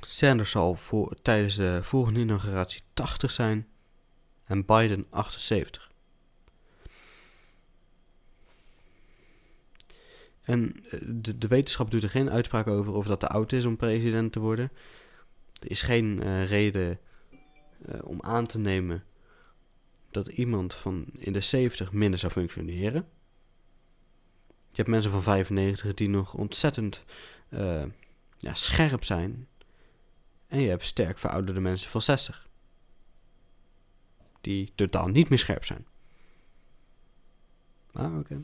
[0.00, 3.68] Sanders zal voor, tijdens de volgende inauguratie 80 zijn
[4.44, 5.90] en Biden 78.
[10.40, 13.64] En eh, de, de, wetenschap doet er geen uitspraak over of dat te oud is
[13.64, 14.70] om president te worden.
[15.60, 16.98] Er is geen uh, reden
[17.88, 19.04] uh, om aan te nemen
[20.10, 23.08] dat iemand van in de 70 minder zou functioneren.
[24.46, 27.04] Je hebt mensen van 95 die nog ontzettend
[28.38, 29.48] ja, scherp zijn.
[30.50, 32.48] En je hebt sterk verouderde mensen van 60.
[34.40, 35.86] Die totaal niet meer scherp zijn.
[37.92, 38.42] Ah, oké.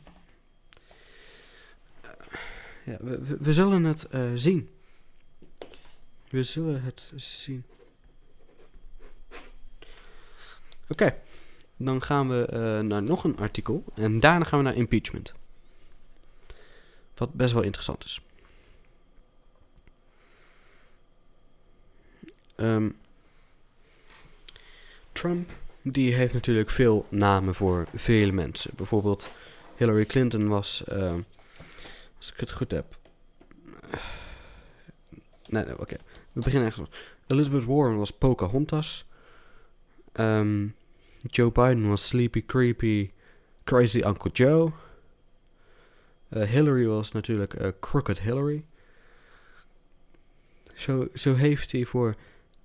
[2.84, 4.70] Ja, we, we, zullen het uh, zien.
[6.28, 7.64] We zullen het zien.
[10.88, 11.16] Oké.
[11.76, 13.84] Dan gaan we uh, naar nog een artikel.
[13.94, 15.34] En daarna gaan we naar impeachment.
[17.14, 18.20] Wat best wel interessant is.
[22.56, 22.96] Um,
[25.12, 25.50] Trump,
[25.82, 28.70] die heeft natuurlijk veel namen voor vele mensen.
[28.76, 29.32] Bijvoorbeeld
[29.76, 31.14] Hillary Clinton was, uh,
[32.16, 32.96] als ik het goed heb.
[35.48, 35.96] Nee, nee, oké.
[36.32, 36.78] We beginnen echt.
[37.26, 39.04] Elizabeth Warren was Pocahontas.
[40.12, 40.74] Um,
[41.20, 43.10] Joe Biden was Sleepy Creepy
[43.64, 44.72] Crazy Uncle Joe.
[46.30, 48.64] Uh, Hillary was natuurlijk uh, Crooked Hillary.
[50.74, 52.14] Zo, zo heeft hij voor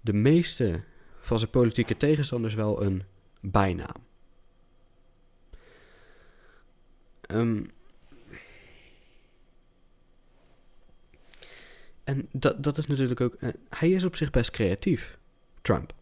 [0.02, 0.84] de meeste
[1.20, 3.04] van zijn politieke tegenstanders wel een
[3.40, 4.10] bijnaam.
[7.28, 7.72] Um,
[12.04, 13.36] en dat, dat is natuurlijk ook.
[13.40, 15.18] Uh, hij is op zich best creatief,
[15.62, 15.94] Trump.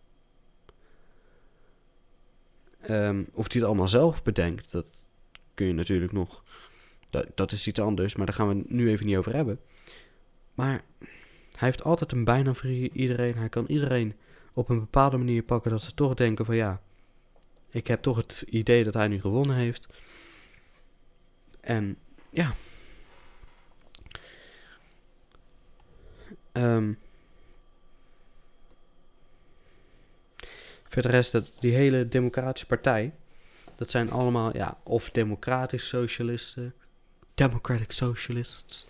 [2.89, 5.07] Um, of hij het allemaal zelf bedenkt, dat
[5.53, 6.43] kun je natuurlijk nog.
[7.09, 9.59] Dat, dat is iets anders, maar daar gaan we het nu even niet over hebben.
[10.53, 10.83] Maar
[11.59, 13.37] hij heeft altijd een bijnaam voor iedereen.
[13.37, 14.15] Hij kan iedereen
[14.53, 16.81] op een bepaalde manier pakken dat ze toch denken van ja,
[17.69, 19.87] ik heb toch het idee dat hij nu gewonnen heeft.
[21.61, 21.97] En
[22.29, 22.53] ja.
[26.53, 26.97] Um,
[30.89, 33.13] Voor de rest, dat, die hele Democratische Partij,
[33.75, 36.73] dat zijn allemaal, ja, of democratisch socialisten,
[37.35, 38.85] democratic socialists,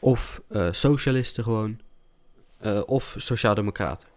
[0.00, 1.80] of uh, socialisten gewoon,
[2.60, 4.08] uh, of sociaaldemocraten.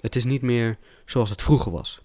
[0.00, 2.00] Het is niet meer zoals het vroeger was.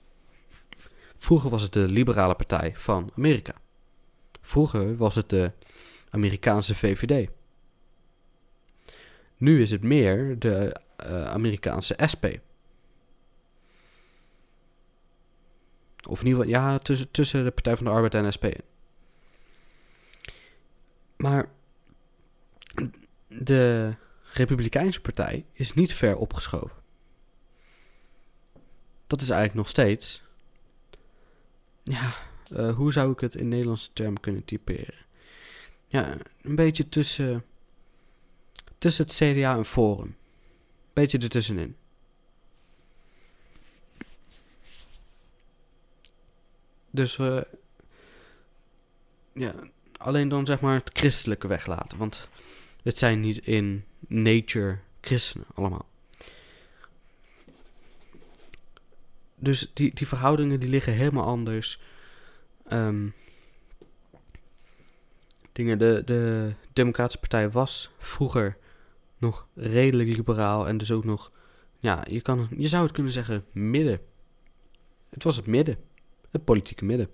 [1.16, 3.54] Vroeger was het de liberale partij van Amerika.
[4.42, 5.52] Vroeger was het de
[6.10, 7.30] Amerikaanse VVD.
[9.38, 12.26] Nu is het meer de uh, Amerikaanse SP.
[16.10, 18.46] Of in ieder geval, ja, tussen, tussen de Partij van de Arbeid en SP.
[21.16, 21.50] Maar
[23.40, 23.94] de
[24.34, 26.84] Republikeinse Partij is niet ver opgeschoven.
[29.08, 30.24] Dat is eigenlijk nog steeds.
[31.84, 32.16] Ja,
[32.52, 35.06] uh, hoe zou ik het in Nederlandse termen kunnen typeren?
[35.88, 37.46] Ja, een beetje tussen.
[38.78, 40.16] Tussen het CDA en Forum.
[40.94, 41.76] Beetje ertussenin.
[46.90, 47.48] Dus we.
[49.34, 49.54] Ja,
[49.98, 51.98] alleen dan zeg maar het christelijke weglaten.
[51.98, 52.30] Want
[52.86, 55.90] het zijn niet in nature christenen allemaal.
[59.36, 61.80] Dus die, die verhoudingen die liggen helemaal anders.
[62.72, 63.14] Um,
[65.52, 68.58] dingen, de, de Democratische Partij was vroeger
[69.18, 71.32] nog redelijk liberaal en dus ook nog,
[71.80, 74.02] ja, je, kan, je zou het kunnen zeggen midden.
[75.10, 75.78] Het was het midden
[76.36, 77.10] het politieke midden.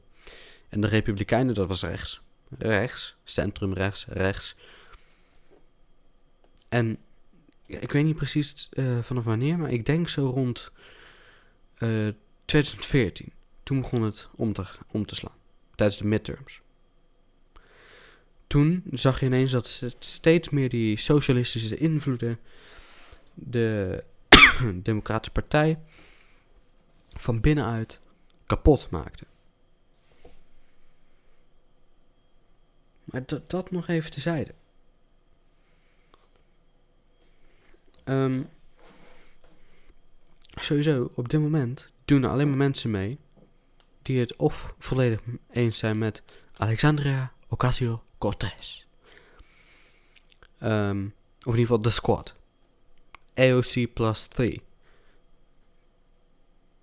[0.69, 2.21] En de Republikeinen, dat was rechts.
[2.57, 4.55] Rechts, centrum rechts, rechts.
[6.71, 6.97] En
[7.65, 10.71] ik weet niet precies uh, vanaf wanneer, maar ik denk zo rond
[11.79, 12.13] uh,
[12.45, 13.31] 2014.
[13.63, 15.35] Toen begon het om te, om te slaan,
[15.75, 16.61] tijdens de midterms.
[18.47, 22.39] Toen zag je ineens dat steeds meer die socialistische invloeden
[23.33, 24.03] de
[24.83, 25.79] Democratische Partij
[27.09, 27.99] van binnenuit
[28.45, 29.25] kapot maakte.
[33.03, 34.53] Maar dat, dat nog even tezijde.
[38.11, 38.49] Um,
[40.55, 43.19] sowieso, op dit moment doen er alleen maar mensen mee
[44.01, 45.21] die het of volledig
[45.51, 46.21] eens zijn met
[46.55, 48.85] Alexandria Ocasio-Cortez.
[50.63, 52.35] Um, of in ieder geval de squad.
[53.35, 54.61] AOC plus 3.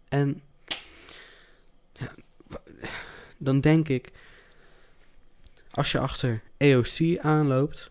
[0.09, 0.43] En
[1.93, 2.15] ja,
[3.37, 4.13] dan denk ik,
[5.71, 7.91] als je achter AOC aanloopt,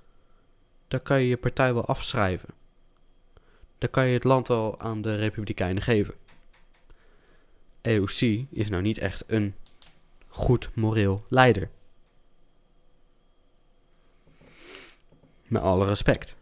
[0.88, 2.57] dan kan je je partij wel afschrijven.
[3.78, 6.14] Dan kan je het land wel aan de Republikeinen geven.
[7.82, 9.56] AOC is nou niet echt een
[10.28, 11.70] goed moreel leider.
[15.48, 16.36] Met alle respect.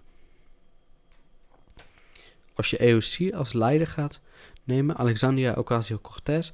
[2.53, 4.19] Als je AOC als leider gaat
[4.63, 6.51] nemen, Alexandria Ocasio-Cortez,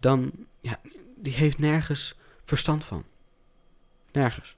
[0.00, 0.80] dan, ja,
[1.16, 3.04] die heeft nergens verstand van.
[4.12, 4.56] Nergens.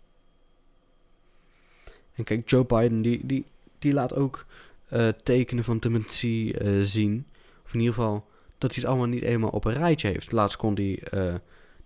[2.14, 3.44] En kijk, Joe Biden, die, die,
[3.78, 4.46] die laat ook
[4.92, 7.26] uh, tekenen van dementie uh, zien.
[7.64, 8.26] Of in ieder geval
[8.58, 10.32] dat hij het allemaal niet eenmaal op een rijtje heeft.
[10.32, 11.34] Laatst kon hij uh,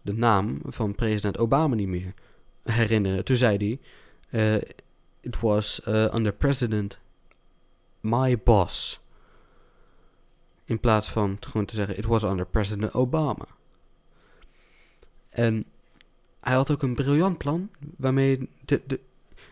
[0.03, 2.15] de naam van president Obama niet meer
[2.63, 3.25] herinneren.
[3.25, 3.79] Toen zei
[4.31, 4.61] hij:
[5.21, 6.99] It was under President
[8.01, 9.01] My Boss.
[10.65, 13.47] In plaats van gewoon te zeggen: It was under President Obama.
[15.29, 15.65] En
[16.41, 19.01] hij had ook een briljant plan waarmee de, de,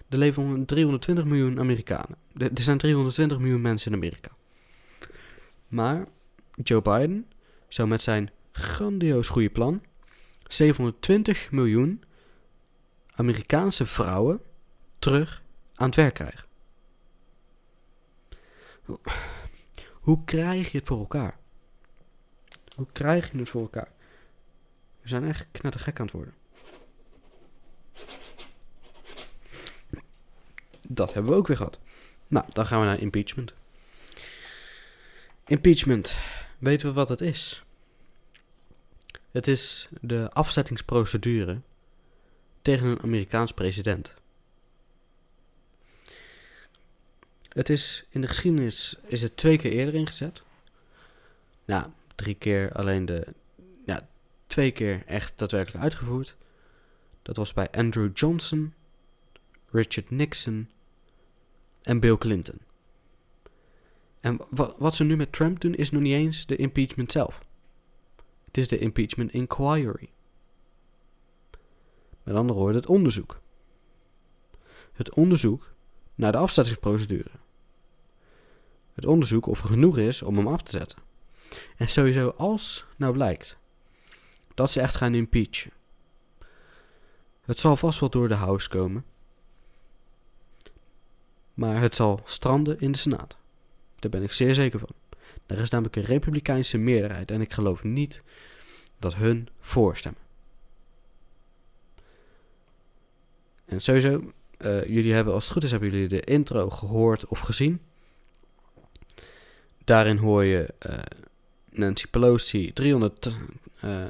[0.08, 2.16] er leven 320 miljoen Amerikanen.
[2.38, 4.30] Er zijn 320 miljoen mensen in Amerika.
[5.68, 6.06] Maar
[6.62, 7.30] Joe Biden
[7.68, 9.82] zou met zijn grandioos goede plan
[10.46, 12.02] 720 miljoen
[13.14, 14.40] Amerikaanse vrouwen
[14.98, 15.42] terug
[15.74, 16.46] aan het werk krijgen.
[19.92, 21.38] Hoe krijg je het voor elkaar?
[22.76, 23.92] Hoe krijg je het voor elkaar?
[25.00, 26.34] We zijn echt knettergek aan het worden.
[30.88, 31.78] Dat hebben we ook weer gehad.
[32.28, 33.54] Nou, dan gaan we naar impeachment.
[35.46, 36.18] Impeachment.
[36.58, 37.62] Weten we wat het is?
[39.30, 41.60] Het is de afzettingsprocedure
[42.62, 44.14] tegen een Amerikaans president.
[47.48, 50.42] Het is in de geschiedenis is het twee keer eerder ingezet.
[51.64, 53.26] Nou, drie keer alleen de.
[53.86, 54.08] Ja,
[54.46, 56.36] twee keer echt daadwerkelijk uitgevoerd.
[57.22, 58.74] Dat was bij Andrew Johnson,
[59.70, 60.70] Richard Nixon
[61.88, 62.60] en Bill Clinton.
[64.20, 64.40] En
[64.78, 67.40] wat, ze nu met Trump doen is nog niet eens de impeachment zelf.
[68.44, 70.10] Het is de impeachment inquiry.
[72.22, 73.40] Met andere woorden, het onderzoek.
[74.92, 75.72] Het onderzoek
[76.14, 77.30] naar de afzettingsprocedure.
[78.94, 80.98] Het onderzoek of er genoeg is om hem af te zetten.
[81.76, 83.56] En sowieso als nou blijkt
[84.54, 85.72] dat ze echt gaan impeachen.
[87.40, 89.04] Het zal vast wel door de House komen
[91.58, 93.36] maar het zal stranden in de Senaat.
[93.98, 94.88] Daar ben ik zeer zeker van.
[95.46, 98.22] Er is namelijk een republikeinse meerderheid en ik geloof niet
[98.98, 100.20] dat hun voorstemmen.
[103.64, 107.40] En sowieso, uh, jullie hebben als het goed is, hebben jullie de intro gehoord of
[107.40, 107.80] gezien.
[109.84, 110.98] Daarin hoor je uh,
[111.70, 113.32] Nancy Pelosi 300, uh,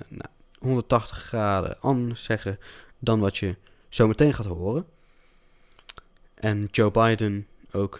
[0.09, 2.59] nou, 180 graden anders zeggen
[2.99, 3.57] dan wat je
[3.89, 4.87] zo meteen gaat horen.
[6.40, 7.98] En Joe Biden ook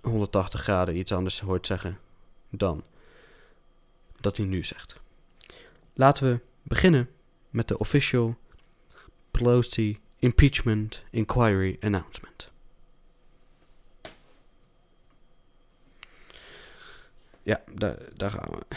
[0.00, 1.98] 180 graden iets anders hoort zeggen
[2.50, 2.84] dan
[4.20, 5.00] dat hij nu zegt.
[5.92, 7.10] Laten we beginnen
[7.50, 8.36] met de official
[9.30, 12.50] Pelosi impeachment inquiry announcement.
[17.42, 18.76] Ja, daar, daar gaan we.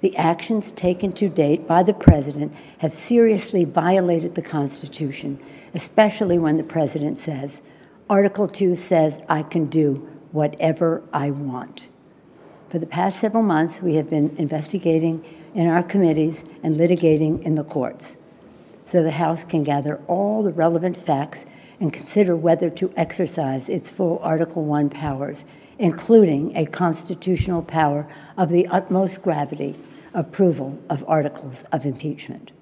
[0.00, 5.38] The actions taken to date by the president have seriously violated the Constitution
[5.74, 7.62] especially when the president says,
[8.08, 11.90] Article 2 says I can do whatever I want.
[12.68, 15.24] For the past several months, we have been investigating
[15.54, 18.16] in our committees and litigating in the courts
[18.86, 21.46] so the House can gather all the relevant facts
[21.78, 25.44] and consider whether to exercise its full Article 1 powers,
[25.78, 29.76] including a constitutional power of the utmost gravity
[30.14, 32.52] approval of articles of impeachment.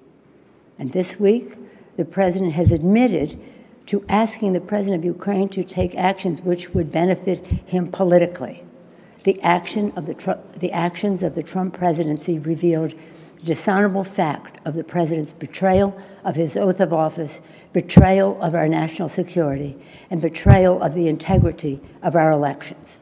[0.77, 1.55] And this week,
[1.97, 3.39] the president has admitted
[3.87, 8.63] to asking the president of Ukraine to take actions which would benefit him politically.
[9.23, 12.93] The, action of the, Tru- the actions of the Trump presidency revealed
[13.39, 17.41] the dishonorable fact of the president's betrayal of his oath of office,
[17.73, 19.75] betrayal of our national security,
[20.09, 22.99] and betrayal of the integrity of our elections.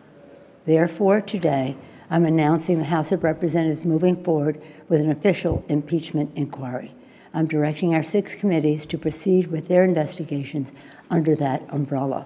[0.66, 1.76] Therefore, today,
[2.10, 6.94] I'm announcing the House of Representatives moving forward with an official impeachment inquiry.
[7.34, 10.72] I'm directing our six committees to proceed with their investigations
[11.10, 12.26] under that umbrella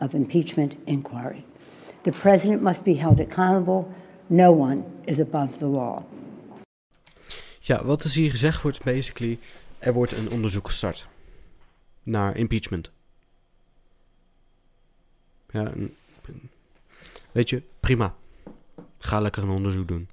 [0.00, 1.44] of impeachment inquiry.
[2.02, 3.88] The president must be held accountable.
[4.28, 6.02] No one is above the law.
[7.60, 9.38] Ja, wat is hier gezegd wordt, basically,
[9.78, 11.06] er wordt een onderzoek gestart
[12.02, 12.90] naar impeachment.
[15.50, 15.72] Ja,
[17.32, 18.14] weet je, prima.
[19.04, 20.08] Ga lekker een onderzoek doen.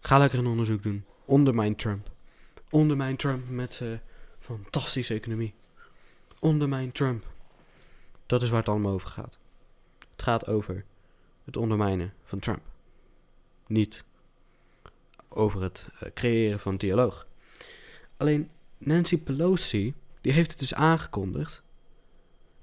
[0.00, 1.04] Ga lekker een onderzoek doen.
[1.24, 2.10] Ondermijn Trump.
[2.70, 4.00] Ondermijn Trump met zijn
[4.40, 5.54] fantastische economie.
[6.38, 7.26] Ondermijn Trump.
[8.26, 9.38] Dat is waar het allemaal over gaat.
[9.98, 10.84] Het gaat over
[11.44, 12.62] het ondermijnen van Trump.
[13.66, 14.04] Niet
[15.28, 17.26] over het eh, creëren van dialoog.
[18.16, 21.62] Alleen Nancy Pelosi, die heeft het dus aangekondigd.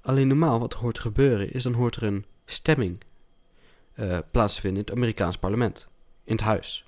[0.00, 3.02] Alleen normaal wat hoort gebeuren is dan hoort er een stemming
[4.00, 5.88] eh, plaatsvinden in het Amerikaans parlement.
[6.24, 6.86] In het huis.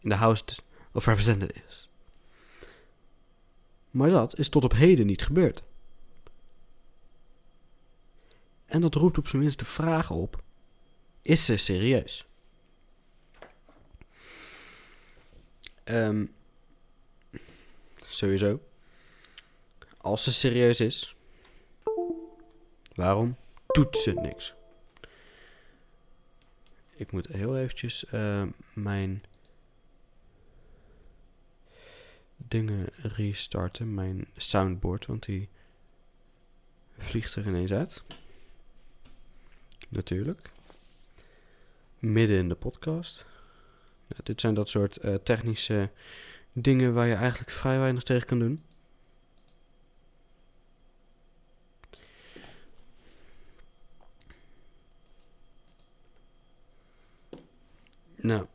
[0.00, 0.44] In de House
[0.92, 1.90] of Representatives.
[3.90, 5.62] Maar dat is tot op heden niet gebeurd.
[8.66, 10.42] En dat roept op zijn minst de vraag op:
[11.22, 12.26] is ze serieus?
[15.84, 16.26] Ehm,
[18.06, 18.60] sowieso.
[19.96, 21.16] Als ze serieus is,
[22.94, 23.36] waarom
[23.66, 24.54] doet ze niks?
[27.02, 28.42] Ik moet heel eventjes eh,
[28.72, 29.24] mijn
[32.36, 35.48] dingen restarten, mijn soundboard, want die
[36.98, 38.02] vliegt er ineens uit.
[39.88, 40.50] Natuurlijk.
[41.98, 43.24] Midden in de podcast.
[44.06, 45.90] Ja, dit zijn dat soort eh, technische
[46.52, 48.62] dingen waar je eigenlijk vrij weinig tegen kan doen.
[58.22, 58.46] Nou.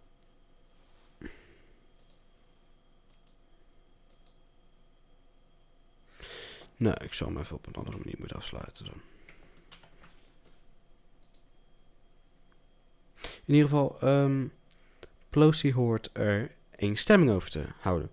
[6.78, 9.02] Nou, ik zal hem even op een andere manier moeten afsluiten dan.
[13.46, 14.48] In ieder geval, ehm
[15.30, 18.10] Pelosi hoort er één stemming over te houden.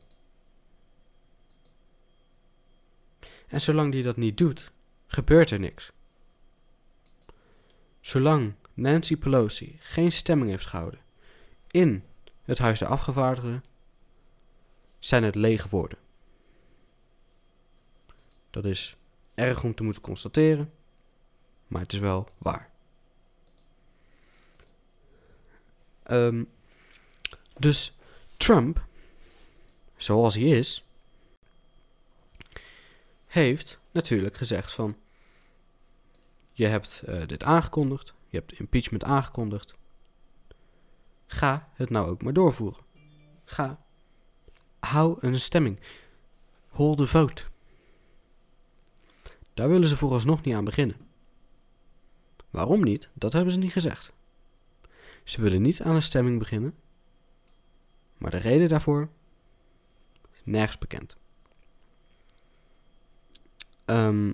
[3.46, 4.72] En zolang die dat niet doet,
[5.06, 5.92] gebeurt er niks.
[8.00, 11.03] Zolang Nancy Pelosi geen stemming heeft gehouden
[11.74, 12.04] in
[12.44, 13.64] het Huis der Afgevaardigden,
[14.98, 15.98] zijn het lege woorden.
[18.50, 18.96] Dat is
[19.34, 20.72] erg om te moeten constateren,
[21.66, 22.70] maar het is wel waar.
[26.02, 26.44] Ehm,
[27.58, 27.92] dus
[28.36, 28.84] Trump,
[29.96, 30.84] zoals hij is,
[33.26, 34.96] heeft natuurlijk gezegd van...
[36.52, 39.74] Je hebt eh, dit aangekondigd, je hebt impeachment aangekondigd.
[41.26, 42.82] Ga het nou ook maar doorvoeren.
[43.44, 43.84] Ga,
[44.78, 45.80] hou een stemming.
[46.68, 47.44] Hold the vote.
[49.54, 50.96] Daar willen ze vooralsnog niet aan beginnen.
[52.50, 53.08] Waarom niet?
[53.12, 54.12] Dat hebben ze niet gezegd.
[55.24, 56.74] Ze willen niet aan een stemming beginnen,
[58.18, 59.08] maar de reden daarvoor
[60.32, 61.16] is nergens bekend.
[63.84, 64.28] Ehm,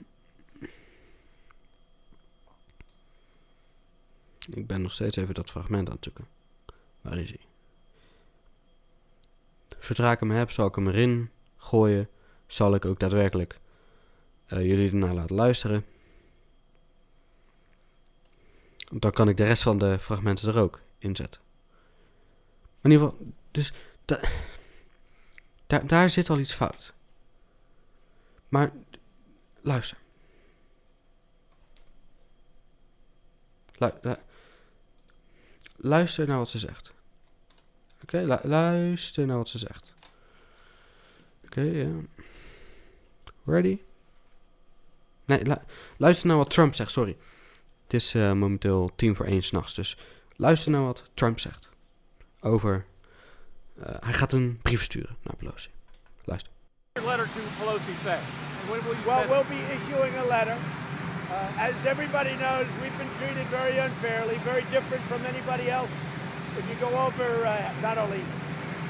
[4.51, 6.27] ik ben nog steeds even dat fragment aan het zoeken.
[7.01, 7.41] Waar is hij?
[9.81, 12.09] Zodra ik hem heb, zal ik hem erin gooien.
[12.47, 13.59] Zal ik ook daadwerkelijk
[14.47, 15.85] eh, jullie ernaar laten luisteren.
[18.93, 21.41] Dan kan ik de rest van de fragmenten er ook in zetten.
[22.81, 23.73] Maar in ieder geval, dus
[24.05, 24.21] da
[25.87, 26.93] daar, zit al iets fout.
[28.49, 28.73] Maar
[29.63, 29.99] luister.
[33.79, 34.17] Lu lu
[35.81, 36.93] luister naar wat ze zegt.
[38.03, 39.95] Oké, lu luister naar wat ze zegt.
[41.45, 41.89] Oké, ja.
[43.45, 43.79] Ready?
[45.25, 45.55] Nee, lu
[45.97, 47.17] luister naar wat Trump zegt, sorry.
[47.83, 49.97] Het is uh, momenteel tien voor één s'nachts, dus
[50.37, 51.69] luister naar wat Trump zegt.
[52.41, 52.85] Over,
[53.79, 55.69] uh, hij gaat een brief sturen naar Pelosi.
[56.25, 56.53] Luister.
[56.95, 58.19] letter to Pelosi say?
[59.07, 60.57] Well, we'll be issuing a letter.
[61.31, 65.91] Uh, as everybody knows, we've been treated very unfairly, very different from anybody else.
[66.59, 68.19] If you go over uh, not only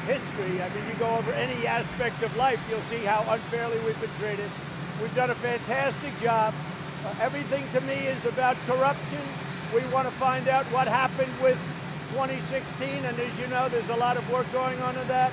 [0.08, 4.00] history, I mean, you go over any aspect of life, you'll see how unfairly we've
[4.00, 4.48] been treated.
[5.02, 6.54] We've done a fantastic job.
[7.04, 9.20] Uh, everything to me is about corruption.
[9.74, 11.60] We want to find out what happened with
[12.16, 15.30] 2016, and as you know, there's a lot of work going on in that.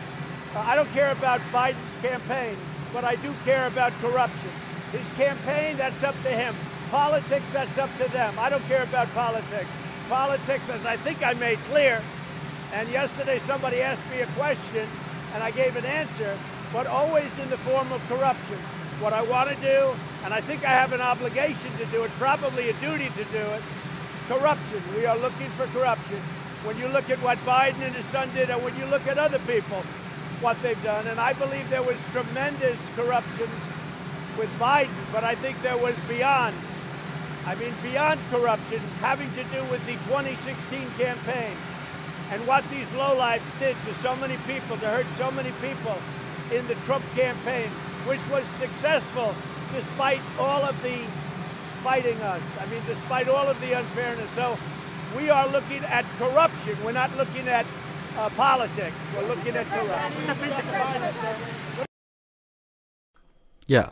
[0.53, 2.57] Uh, I don't care about Biden's campaign,
[2.91, 4.51] but I do care about corruption.
[4.91, 6.53] His campaign, that's up to him.
[6.91, 8.33] Politics, that's up to them.
[8.39, 9.69] I don't care about politics.
[10.07, 12.01] Politics, as I think I made clear,
[12.73, 14.87] and yesterday somebody asked me a question,
[15.33, 16.37] and I gave an answer,
[16.71, 18.57] but always in the form of corruption.
[19.03, 19.91] What I want to do,
[20.23, 23.43] and I think I have an obligation to do it, probably a duty to do
[23.51, 23.61] it,
[24.29, 24.81] corruption.
[24.95, 26.19] We are looking for corruption.
[26.63, 29.17] When you look at what Biden and his son did, and when you look at
[29.17, 29.83] other people,
[30.39, 33.47] what they've done, and I believe there was tremendous corruption
[34.37, 36.55] with Biden, but I think there was beyond.
[37.47, 41.55] I mean, beyond corruption, having to do with the 2016 campaign
[42.29, 45.95] and what these lowlifes did to so many people, to hurt so many people
[46.51, 47.69] in the Trump campaign,
[48.03, 49.33] which was successful
[49.73, 50.97] despite all of the
[51.87, 52.41] fighting us.
[52.59, 54.29] I mean, despite all of the unfairness.
[54.31, 54.57] So
[55.15, 56.75] we are looking at corruption.
[56.83, 57.65] We're not looking at
[58.17, 58.95] uh, politics.
[59.15, 60.67] We're looking at corruption.
[63.67, 63.91] Yeah,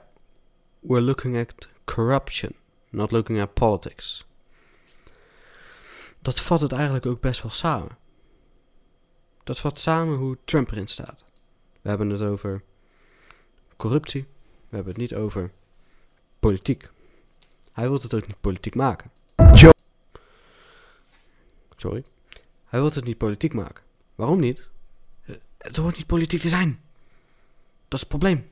[0.84, 1.54] we're looking at
[1.86, 2.54] corruption,
[2.96, 4.26] not looking at politics.
[6.20, 7.98] Dat vat het eigenlijk ook best wel samen.
[9.44, 11.24] Dat vat samen hoe Trump erin staat.
[11.82, 12.64] We hebben het over
[13.76, 14.22] corruptie.
[14.70, 15.52] We hebben het niet over
[16.40, 16.90] politiek.
[17.72, 19.12] Hij wil het ook niet politiek maken.
[19.54, 19.74] Joe.
[21.76, 22.04] Sorry.
[22.66, 23.84] Hij wil het niet politiek maken.
[24.16, 24.68] Waarom niet?
[25.26, 26.80] Eh, Het hoort niet politiek te zijn.
[27.88, 28.48] Dat is het probleem.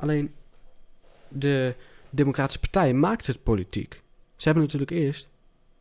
[0.00, 0.34] Alleen
[1.28, 1.74] de
[2.10, 4.02] Democratische Partij maakt het politiek.
[4.36, 5.28] Ze hebben natuurlijk eerst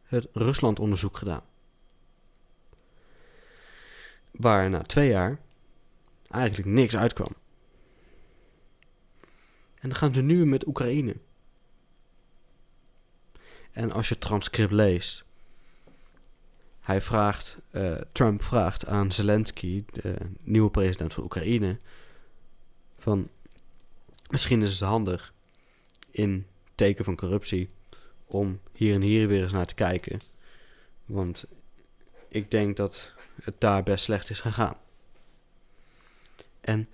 [0.04, 1.44] het Rusland-onderzoek gedaan.
[4.32, 5.40] Waar na twee jaar
[6.30, 7.36] eigenlijk niks uitkwam.
[9.80, 11.16] En dan gaan ze nu met Oekraïne.
[13.72, 15.24] En als je het transcript leest.
[16.80, 21.78] Hij vraagt, eh, Trump vraagt aan Zelensky, de nieuwe president van Oekraïne.
[22.98, 23.30] Van
[24.30, 25.34] misschien is het handig
[26.12, 27.70] in teken van corruptie
[28.26, 30.20] om hier en hier weer eens naar te kijken.
[31.06, 31.46] Want
[32.28, 33.14] ik denk dat
[33.44, 34.78] het daar best slecht is gegaan.
[36.62, 36.90] En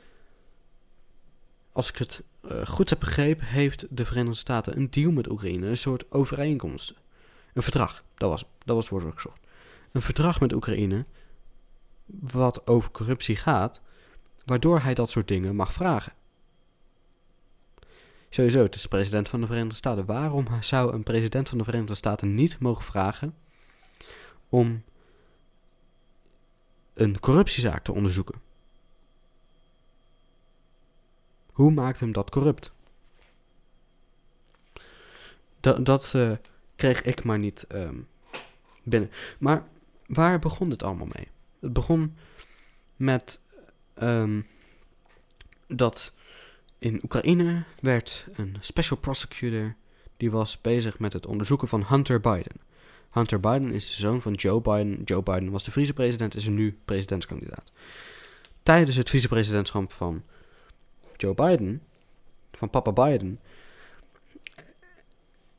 [1.72, 5.68] als ik het eh, goed heb begrepen, heeft de Verenigde Staten een deal met Oekraïne,
[5.68, 6.94] een soort overeenkomst.
[7.54, 9.26] Een verdrag, dat was, dat was het woord.
[9.92, 11.06] Een verdrag met Oekraïne,
[12.06, 13.82] wat over corruptie gaat,
[14.46, 16.14] waardoor hij dat soort dingen mag vragen.
[18.36, 20.06] Sowieso, het is de president van de Verenigde Staten.
[20.06, 23.36] Waarom zou een president van de Verenigde Staten niet mogen vragen
[24.50, 24.84] om
[26.94, 28.42] een corruptiezaak te onderzoeken?
[31.52, 32.72] Hoe maakt hem dat corrupt?
[35.60, 36.32] Dat, dat eh,
[36.76, 38.00] kreeg ik maar niet ehm,
[38.84, 39.12] binnen.
[39.40, 39.68] Maar
[40.06, 41.28] waar begon dit allemaal mee?
[41.60, 42.16] Het begon
[42.96, 43.40] met
[43.94, 44.42] ehm,
[45.68, 46.14] dat
[46.78, 49.76] in Oekraïne werd een special prosecutor
[50.18, 52.62] die was bezig met het onderzoeken van Hunter Biden.
[53.12, 55.04] Hunter Biden is de zoon van Joe Biden.
[55.04, 57.72] Joe Biden was de vicepresident, is nu presidentskandidaat.
[58.64, 60.24] Tijdens het vicepresidentschap van
[61.16, 61.82] Joe Biden,
[62.52, 63.40] van papa Biden,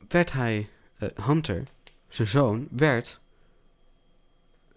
[0.07, 1.63] werd hij, uh, Hunter,
[2.07, 3.19] zijn zoon, werd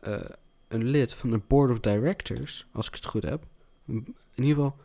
[0.06, 0.20] uh,
[0.68, 3.42] een lid van de board of directors, als ik het goed heb.
[3.86, 4.76] In ieder geval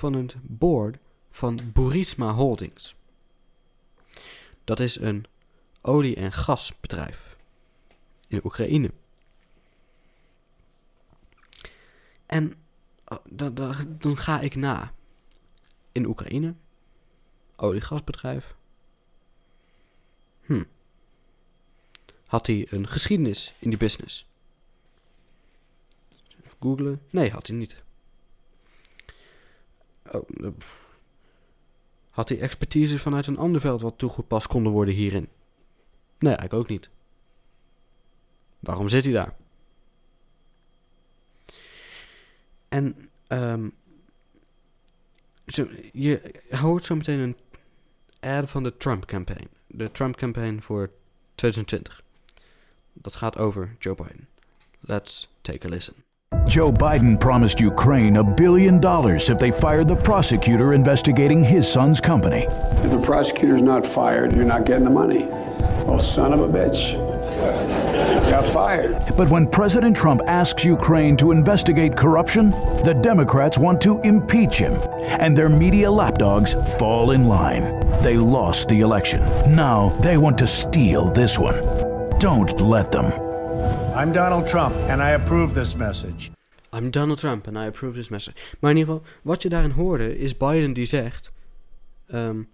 [0.00, 0.98] van het board
[1.30, 2.94] van Burisma Holdings.
[4.64, 5.26] Dat is een
[5.80, 7.36] olie- en gasbedrijf
[8.26, 8.90] in Oekraïne.
[12.26, 12.54] En
[13.24, 14.92] dan, dan, dan ga ik na.
[15.92, 16.54] In Oekraïne,
[17.56, 18.54] olie-gasbedrijf.
[20.40, 20.64] Hm.
[22.26, 24.26] Had hij een geschiedenis in die business?
[26.44, 27.02] Even googlen.
[27.10, 27.82] Nee, had hij niet.
[30.10, 30.48] Oh, uh,
[32.10, 35.28] had hij expertise vanuit een ander veld wat toegepast konden worden hierin?
[36.18, 36.90] Nee, eigenlijk ook niet.
[38.58, 39.36] Waarom zit hij daar?
[42.68, 43.74] En um,
[45.46, 47.36] zo, je hoort zo meteen een
[48.20, 49.48] ad van de Trump campaign.
[49.66, 50.90] De Trump campaign voor
[51.34, 52.02] 2020.
[52.92, 54.28] Dat gaat over Joe Biden.
[54.80, 56.09] Let's take a listen.
[56.50, 62.00] Joe Biden promised Ukraine a billion dollars if they fired the prosecutor investigating his son's
[62.00, 62.46] company.
[62.84, 65.28] If the prosecutor's not fired, you're not getting the money.
[65.86, 66.94] Oh, son of a bitch.
[68.28, 68.96] got fired.
[69.16, 72.50] But when President Trump asks Ukraine to investigate corruption,
[72.82, 74.74] the Democrats want to impeach him,
[75.20, 77.78] and their media lapdogs fall in line.
[78.02, 79.20] They lost the election.
[79.54, 81.54] Now they want to steal this one.
[82.18, 83.29] Don't let them.
[83.94, 86.30] I'm Donald Trump, and I approve this message.
[86.72, 88.36] I'm Donald Trump and I approve this message.
[88.58, 91.32] Maar in ieder geval, wat je daarin hoorde, is Biden die zegt...
[92.14, 92.48] Um,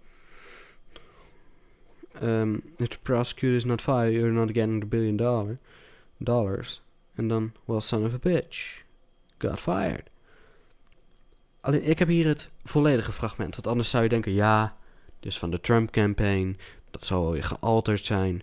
[2.21, 5.57] um, if the prosecutor is not fired, you're not getting the billion dollar,
[6.17, 6.81] dollars.
[7.15, 8.83] En dan, well, son of a bitch,
[9.37, 10.09] got fired.
[11.61, 13.55] Alleen, ik heb hier het volledige fragment.
[13.55, 14.77] Want anders zou je denken, ja,
[15.19, 16.57] dus van de Trump-campaign,
[16.91, 18.41] dat zal weer gealterd zijn.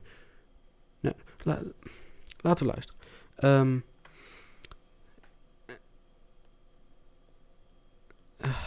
[1.00, 1.14] Nee,
[2.44, 3.00] laten we luisteren.
[3.42, 3.84] Um,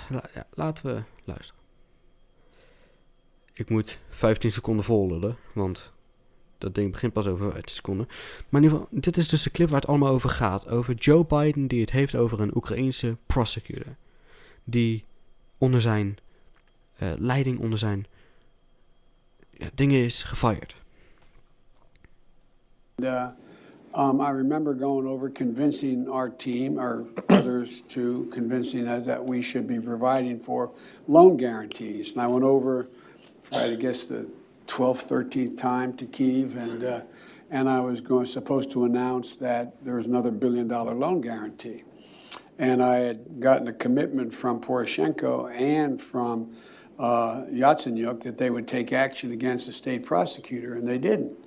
[0.10, 1.62] la, ja, laten we luisteren.
[3.54, 5.92] Ik moet 15 seconden volgen, want
[6.58, 8.06] dat ding begint pas over 15 seconden.
[8.50, 10.68] Maar in ieder geval, dit is dus de clip waar het allemaal over gaat.
[10.68, 13.96] Over Joe Biden die het heeft over een Oekraïense prosecutor.
[14.64, 15.06] Die
[15.58, 16.18] onder zijn
[17.00, 18.06] uh, leiding, onder zijn
[19.52, 20.76] ja, dingen is gefired.
[22.96, 23.28] Uh,
[23.98, 29.42] um, I remember going over convincing our team, or others to convincing us that we
[29.42, 30.72] should be providing for
[31.08, 32.12] loan guarantees.
[32.12, 32.88] And I went over,
[33.52, 34.30] I guess, the
[34.68, 37.02] 12th, 13th time to Kiev, and uh,
[37.50, 41.84] and I was going supposed to announce that there was another billion dollar loan guarantee.
[42.60, 46.56] And I had gotten a commitment from Poroshenko and from
[47.00, 51.47] uh, Yatsenyuk that they would take action against the state prosecutor, and they didn't.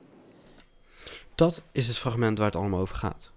[1.41, 3.31] Dat is het fragment waar het allemaal over gaat.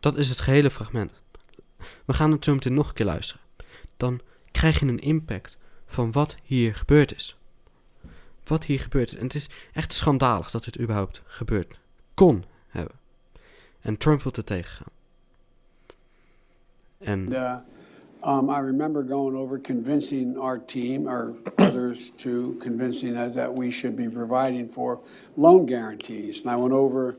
[0.00, 1.12] Dat is het gehele fragment.
[2.04, 3.42] We gaan het zo meteen nog een keer luisteren.
[3.96, 7.36] Dan krijg je een impact van wat hier gebeurd is.
[8.44, 9.18] Wat hier gebeurd is.
[9.18, 11.80] En het is echt schandalig dat dit überhaupt gebeurd
[12.14, 12.96] kon hebben.
[13.80, 14.92] En Trump wil er tegengaan.
[16.98, 17.32] En...
[17.32, 17.56] Uh,
[18.26, 23.70] um, I remember going over convincing our team, or others to convincing us that we
[23.70, 25.00] should be providing for
[25.36, 26.40] loan guarantees.
[26.40, 27.16] And I went over,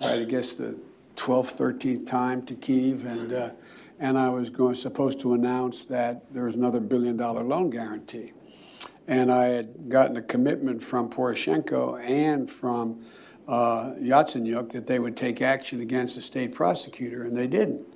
[0.00, 0.78] I guess, the
[1.16, 3.50] 12th, 13th time to Kiev, and uh,
[3.98, 8.32] and I was going supposed to announce that there was another billion dollar loan guarantee.
[9.08, 13.04] And I had gotten a commitment from Poroshenko and from
[13.48, 17.95] uh, Yatsenyuk that they would take action against the state prosecutor, and they didn't.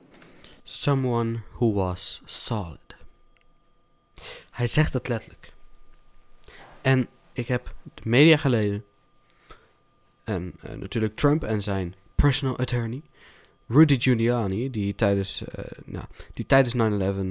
[0.71, 2.95] Someone who was solid.
[4.51, 5.53] Hij zegt het letterlijk.
[6.81, 8.83] En ik heb de media geleden.
[10.23, 13.01] En uh, natuurlijk Trump en zijn personal attorney.
[13.67, 16.73] Rudy Giuliani, die tijdens, uh, nou, die tijdens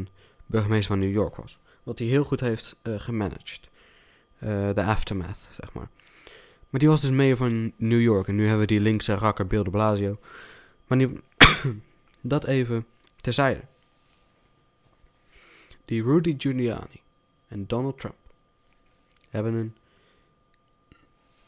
[0.08, 0.10] 9-11
[0.46, 1.58] burgemeester van New York was.
[1.82, 3.68] Wat hij heel goed heeft uh, gemanaged.
[4.74, 5.88] De aftermath, zeg maar.
[6.70, 8.28] Maar die was dus mayor van New York.
[8.28, 10.18] En nu hebben we die linkse rakker Bill de Blasio.
[10.86, 11.06] Maar
[12.20, 12.86] dat even
[13.20, 13.60] terzijde.
[15.84, 17.02] Die Rudy Giuliani
[17.48, 18.16] en Donald Trump
[19.28, 19.76] hebben een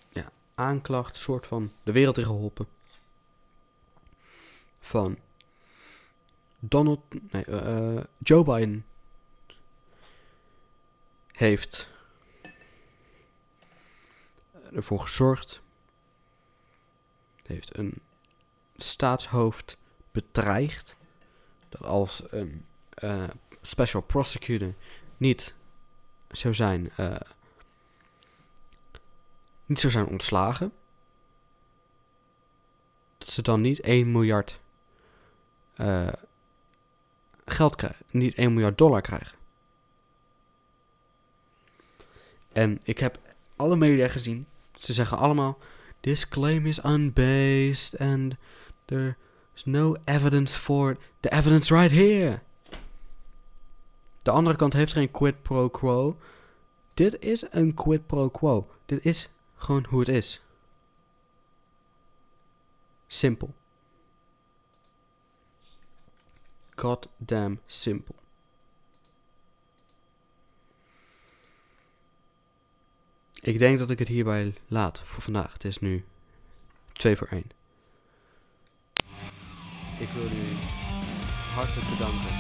[0.09, 2.66] ja, aanklacht, soort van de wereld in geholpen.
[4.81, 5.18] Van
[6.59, 7.01] Donald,
[7.33, 8.87] nee, uh, Joe Biden
[11.33, 11.89] heeft
[14.73, 15.61] ervoor gezorgd,
[17.43, 17.95] heeft een
[18.77, 19.77] staatshoofd
[20.11, 20.97] bedreigd
[21.73, 22.64] dat als een
[23.05, 23.25] uh,
[23.61, 24.75] special prosecutor
[25.16, 25.55] niet
[26.31, 27.16] zou zijn, uh,
[29.66, 30.73] niet zou zijn ontslagen,
[33.18, 34.61] dat ze dan niet 1 miljard
[35.77, 36.09] uh,
[37.45, 39.39] geld krijgen, niet 1 miljard dollar krijgen.
[42.53, 43.18] En ik heb
[43.57, 44.47] alle media gezien.
[44.79, 45.59] Ze zeggen allemaal:
[46.01, 48.35] This claim is unbased and
[49.55, 50.97] there's no evidence for.
[51.21, 52.41] The evidence right here.
[54.23, 56.17] De andere kant heeft geen quid pro quo.
[56.95, 58.69] Dit is een quid pro quo.
[58.87, 60.43] Dit is gewoon hoe het is.
[63.07, 63.55] Simpel.
[66.75, 68.15] Goddamn simpel.
[73.41, 75.53] Ik denk dat ik het hierbij laat voor vandaag.
[75.53, 76.05] Het is nu
[76.93, 77.62] 2 voor 1.
[80.03, 80.59] Ik wil jullie
[81.55, 82.35] hartelijk bedanken.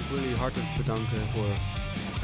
[0.00, 1.52] Ik wil jullie hartelijk bedanken voor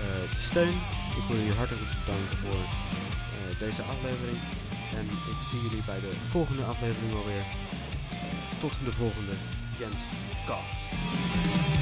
[0.02, 0.76] eh, de steun.
[1.20, 4.38] Ik wil jullie hartelijk bedanken voor eh, deze aflevering.
[4.98, 7.44] En ik zie jullie bij de volgende aflevering alweer.
[8.60, 9.34] Tot de volgende
[9.78, 10.02] Jens
[10.46, 11.81] Cast.